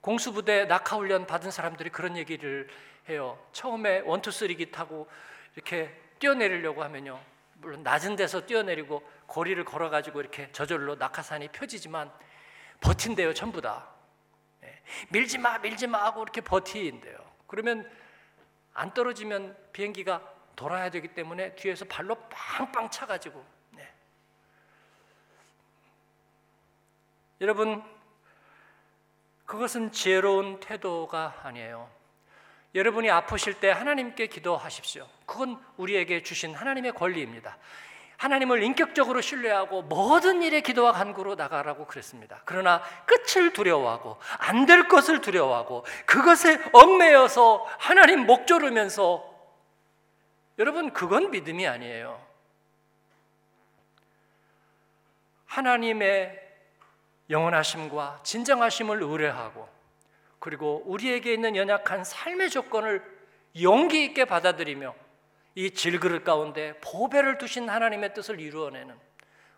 공수부대 0.00 0.64
낙하훈련 0.64 1.28
받은 1.28 1.52
사람들이 1.52 1.90
그런 1.90 2.16
얘기를 2.16 2.68
해요. 3.08 3.38
처음에 3.52 4.00
원투 4.00 4.30
쓰리기 4.30 4.70
타고 4.70 5.08
이렇게 5.54 5.94
뛰어내리려고 6.18 6.82
하면요. 6.82 7.20
물론 7.54 7.82
낮은 7.82 8.16
데서 8.16 8.46
뛰어내리고 8.46 9.08
거리를 9.26 9.64
걸어가지고 9.64 10.20
이렇게 10.20 10.50
저절로 10.52 10.94
낙하산이 10.96 11.48
펴지지만 11.48 12.12
버틴대요, 12.80 13.34
전부 13.34 13.60
다. 13.60 13.88
예. 14.64 14.82
밀지 15.10 15.38
마, 15.38 15.58
밀지 15.58 15.86
마 15.86 16.04
하고 16.04 16.22
이렇게 16.22 16.40
버티인대요. 16.40 17.16
그러면 17.46 17.88
안 18.74 18.92
떨어지면 18.92 19.56
비행기가 19.72 20.20
돌아야 20.56 20.90
되기 20.90 21.08
때문에 21.08 21.54
뒤에서 21.54 21.84
발로 21.84 22.16
빵빵 22.28 22.90
차가지고. 22.90 23.44
네. 23.70 23.92
여러분, 27.40 27.82
그것은 29.46 29.92
지혜로운 29.92 30.60
태도가 30.60 31.40
아니에요. 31.44 32.01
여러분이 32.74 33.10
아프실 33.10 33.54
때 33.54 33.70
하나님께 33.70 34.28
기도하십시오. 34.28 35.06
그건 35.26 35.62
우리에게 35.76 36.22
주신 36.22 36.54
하나님의 36.54 36.92
권리입니다. 36.92 37.58
하나님을 38.16 38.62
인격적으로 38.62 39.20
신뢰하고 39.20 39.82
모든 39.82 40.42
일에 40.42 40.60
기도와 40.60 40.92
간구로 40.92 41.34
나가라고 41.34 41.86
그랬습니다. 41.86 42.40
그러나 42.44 42.80
끝을 43.04 43.52
두려워하고 43.52 44.16
안 44.38 44.64
될 44.64 44.86
것을 44.86 45.20
두려워하고 45.20 45.84
그것에 46.06 46.62
얽매여서 46.72 47.66
하나님 47.78 48.24
목 48.26 48.46
조르면서 48.46 49.28
여러분 50.58 50.92
그건 50.92 51.30
믿음이 51.32 51.66
아니에요. 51.66 52.24
하나님의 55.46 56.40
영원하심과 57.28 58.20
진정하심을 58.22 59.02
의뢰하고 59.02 59.68
그리고 60.42 60.82
우리에게 60.86 61.32
있는 61.32 61.54
연약한 61.54 62.02
삶의 62.02 62.50
조건을 62.50 63.00
용기 63.62 64.04
있게 64.06 64.24
받아들이며 64.24 64.92
이 65.54 65.70
질그릇 65.70 66.24
가운데 66.24 66.74
보배를 66.80 67.38
두신 67.38 67.68
하나님의 67.68 68.12
뜻을 68.12 68.40
이루어내는 68.40 68.92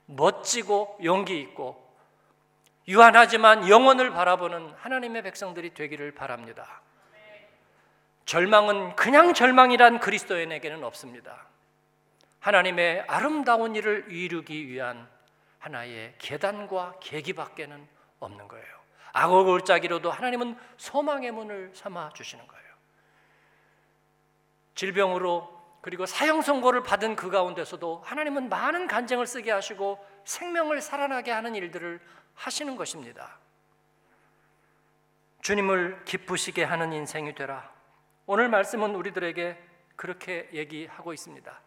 멋지고 0.04 0.98
용기 1.02 1.40
있고 1.40 1.82
유한하지만 2.86 3.66
영원을 3.66 4.10
바라보는 4.10 4.74
하나님의 4.76 5.22
백성들이 5.22 5.72
되기를 5.72 6.12
바랍니다. 6.12 6.82
절망은 8.26 8.94
그냥 8.94 9.32
절망이란 9.32 10.00
그리스도인에게는 10.00 10.84
없습니다. 10.84 11.46
하나님의 12.40 13.04
아름다운 13.06 13.74
일을 13.74 14.12
이루기 14.12 14.68
위한 14.68 15.08
하나의 15.60 16.14
계단과 16.18 16.96
계기밖에는 17.00 17.88
없는 18.20 18.48
거예요. 18.48 18.73
악어 19.14 19.44
골짜기로도 19.44 20.10
하나님은 20.10 20.58
소망의 20.76 21.30
문을 21.30 21.70
삼아 21.72 22.10
주시는 22.10 22.46
거예요. 22.46 22.64
질병으로 24.74 25.54
그리고 25.80 26.04
사형 26.04 26.42
선고를 26.42 26.82
받은 26.82 27.14
그 27.14 27.30
가운데서도 27.30 28.02
하나님은 28.04 28.48
많은 28.48 28.88
간증을 28.88 29.26
쓰게 29.26 29.52
하시고 29.52 30.04
생명을 30.24 30.80
살아나게 30.80 31.30
하는 31.30 31.54
일들을 31.54 32.00
하시는 32.34 32.74
것입니다. 32.74 33.38
주님을 35.42 36.04
기쁘시게 36.04 36.64
하는 36.64 36.92
인생이 36.92 37.34
되라. 37.34 37.70
오늘 38.26 38.48
말씀은 38.48 38.96
우리들에게 38.96 39.62
그렇게 39.94 40.48
얘기하고 40.52 41.12
있습니다. 41.12 41.60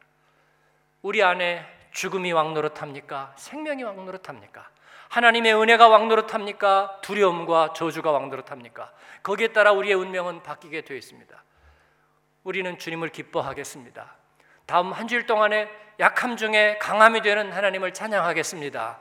우리 1.01 1.23
안에 1.23 1.65
죽음이 1.91 2.33
왕노릇합니까? 2.33 3.35
생명이 3.37 3.83
왕노릇합니까? 3.83 4.69
하나님의 5.09 5.53
은혜가 5.55 5.87
왕노릇합니까? 5.87 6.99
두려움과 7.01 7.73
저주가 7.73 8.11
왕노릇합니까? 8.11 8.91
거기에 9.23 9.49
따라 9.49 9.71
우리의 9.71 9.95
운명은 9.95 10.43
바뀌게 10.43 10.81
되어 10.81 10.97
있습니다. 10.97 11.43
우리는 12.43 12.77
주님을 12.77 13.09
기뻐하겠습니다. 13.09 14.15
다음 14.65 14.91
한 14.91 15.07
주일 15.07 15.25
동안에 15.25 15.69
약함 15.99 16.37
중에 16.37 16.77
강함이 16.79 17.21
되는 17.21 17.51
하나님을 17.51 17.93
찬양하겠습니다. 17.93 18.99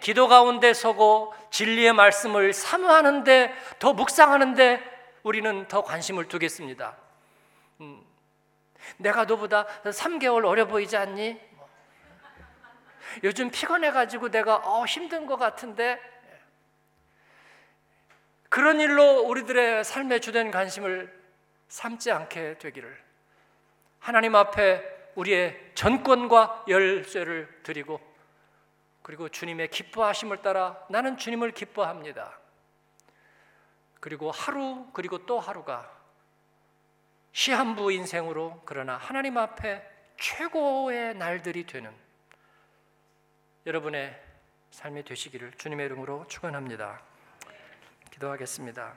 기도 0.00 0.28
가운데 0.28 0.72
서고 0.72 1.34
진리의 1.50 1.92
말씀을 1.92 2.52
사모하는데 2.52 3.52
더 3.78 3.92
묵상하는데 3.92 4.98
우리는 5.24 5.66
더 5.68 5.82
관심을 5.82 6.28
두겠습니다. 6.28 6.96
음, 7.80 8.04
내가 8.96 9.24
너보다 9.24 9.66
3개월 9.84 10.46
어려 10.46 10.66
보이지 10.66 10.96
않니? 10.96 11.47
요즘 13.24 13.50
피곤해가지고 13.50 14.30
내가 14.30 14.56
어, 14.56 14.84
힘든 14.84 15.26
것 15.26 15.36
같은데 15.36 16.00
그런 18.48 18.80
일로 18.80 19.20
우리들의 19.22 19.84
삶의 19.84 20.20
주된 20.20 20.50
관심을 20.50 21.12
삼지 21.68 22.10
않게 22.10 22.58
되기를 22.58 23.04
하나님 23.98 24.34
앞에 24.34 25.10
우리의 25.16 25.72
전권과 25.74 26.64
열쇠를 26.68 27.60
드리고 27.62 28.00
그리고 29.02 29.28
주님의 29.28 29.68
기뻐하심을 29.68 30.42
따라 30.42 30.78
나는 30.88 31.16
주님을 31.16 31.52
기뻐합니다. 31.52 32.38
그리고 34.00 34.30
하루 34.30 34.86
그리고 34.92 35.26
또 35.26 35.40
하루가 35.40 35.90
시한부 37.32 37.92
인생으로 37.92 38.62
그러나 38.64 38.96
하나님 38.96 39.36
앞에 39.38 39.82
최고의 40.18 41.14
날들이 41.16 41.66
되는 41.66 41.94
여러분의 43.68 44.18
삶이 44.70 45.04
되시기를 45.04 45.52
주님의 45.58 45.84
이름으로 45.84 46.24
축원합니다. 46.26 47.02
기도하겠습니다. 48.10 48.94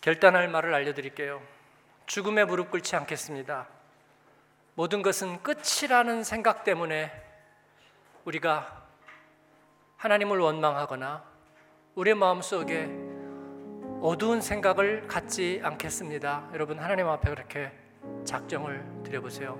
결단할 0.00 0.48
말을 0.48 0.74
알려드릴게요. 0.74 1.40
죽음에 2.06 2.44
무릎 2.44 2.72
꿇지 2.72 2.96
않겠습니다. 2.96 3.68
모든 4.74 5.00
것은 5.00 5.40
끝이라는 5.44 6.24
생각 6.24 6.64
때문에 6.64 7.12
우리가 8.24 8.84
하나님을 9.96 10.40
원망하거나 10.40 11.22
우리 11.94 12.14
마음속에 12.14 12.86
어두운 14.02 14.40
생각을 14.40 15.06
갖지 15.06 15.60
않겠습니다. 15.62 16.50
여러분 16.52 16.80
하나님 16.80 17.06
앞에 17.06 17.30
그렇게 17.30 17.70
작정을 18.24 18.84
드려보세요. 19.04 19.56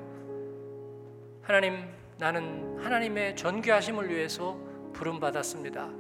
하나님 1.45 2.06
나는 2.19 2.79
하나님의 2.83 3.37
전귀하심을 3.37 4.09
위해서 4.09 4.57
부름 4.95 5.21
받았습니다. 5.21 5.91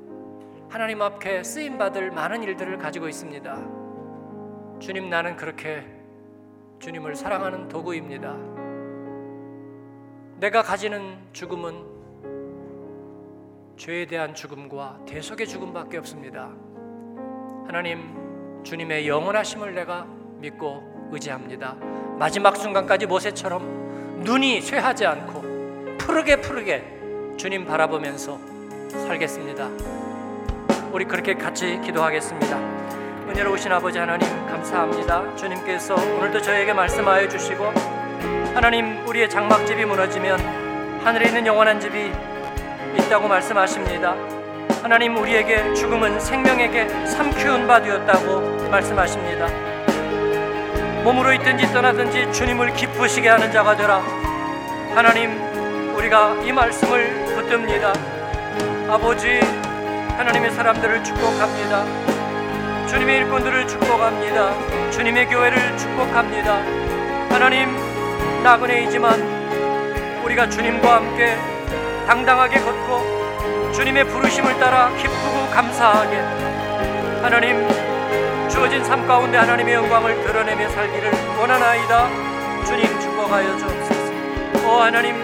하나님 0.70 1.02
앞에 1.02 1.42
쓰임 1.42 1.76
받을 1.76 2.10
많은 2.10 2.42
일들을 2.42 2.78
가지고 2.78 3.06
있습니다. 3.06 4.78
주님 4.80 5.10
나는 5.10 5.36
그렇게 5.36 5.84
주님을 6.78 7.14
사랑하는 7.16 7.68
도구입니다. 7.68 8.34
내가 10.40 10.62
가지는 10.62 11.18
죽음은 11.34 11.84
죄에 13.76 14.06
대한 14.06 14.34
죽음과 14.34 15.00
대속의 15.06 15.46
죽음밖에 15.46 15.98
없습니다. 15.98 16.50
하나님 17.66 18.62
주님의 18.64 19.06
영원하심을 19.06 19.74
내가 19.74 20.06
믿고 20.38 21.10
의지합니다. 21.12 21.74
마지막 22.18 22.56
순간까지 22.56 23.04
모세처럼 23.04 24.22
눈이 24.24 24.62
쇠하지 24.62 25.04
않고 25.04 25.45
푸르게 26.06 26.36
푸르게 26.36 26.84
주님 27.36 27.66
바라보면서 27.66 28.38
살겠습니다. 29.08 29.68
우리 30.92 31.04
그렇게 31.04 31.34
같이 31.34 31.80
기도하겠습니다. 31.84 32.56
은혜로우신 33.28 33.72
아버지 33.72 33.98
하나님 33.98 34.28
감사합니다. 34.46 35.34
주님께서 35.34 35.96
오늘도 35.96 36.42
저에게 36.42 36.72
말씀하여 36.72 37.28
주시고 37.28 37.72
하나님 38.54 39.04
우리의 39.04 39.28
장막집이 39.28 39.84
무너지면 39.84 40.38
하늘에 41.04 41.26
있는 41.26 41.44
영원한 41.44 41.80
집이 41.80 42.12
있다고 43.00 43.26
말씀하십니다. 43.26 44.14
하나님 44.84 45.16
우리에게 45.16 45.74
죽음은 45.74 46.20
생명에게 46.20 47.06
삼키운 47.06 47.66
바 47.66 47.82
되었다고 47.82 48.68
말씀하십니다. 48.70 49.48
몸으로 51.02 51.32
있든지 51.32 51.66
떠나든지 51.72 52.32
주님을 52.32 52.74
기쁘시게 52.74 53.28
하는 53.28 53.50
자가 53.50 53.76
되라. 53.76 53.98
하나님 54.94 55.45
우리가 55.96 56.34
이 56.44 56.52
말씀을 56.52 57.24
붙듭니다. 57.34 57.92
아버지 58.88 59.40
하나님의 60.16 60.50
사람들을 60.52 61.02
축복합니다. 61.02 61.84
주님의 62.86 63.18
일꾼들을 63.18 63.66
축복합니다. 63.66 64.90
주님의 64.90 65.26
교회를 65.26 65.76
축복합니다. 65.76 66.56
하나님, 67.30 67.74
나그네이지만 68.42 70.22
우리가 70.24 70.48
주님과 70.48 70.96
함께 70.96 71.36
당당하게 72.06 72.60
걷고 72.60 73.72
주님의 73.72 74.04
부르심을 74.04 74.58
따라 74.58 74.90
기쁘고 74.96 75.50
감사하게 75.52 76.16
하나님 77.22 77.68
주어진 78.48 78.84
삶 78.84 79.06
가운데 79.06 79.36
하나님의 79.38 79.74
영광을 79.74 80.22
드러내며 80.24 80.68
살기를 80.68 81.10
원하나이다. 81.38 82.08
주님 82.64 83.00
축복하여 83.00 83.56
주옵소서. 83.58 84.66
오 84.66 84.80
하나님 84.80 85.16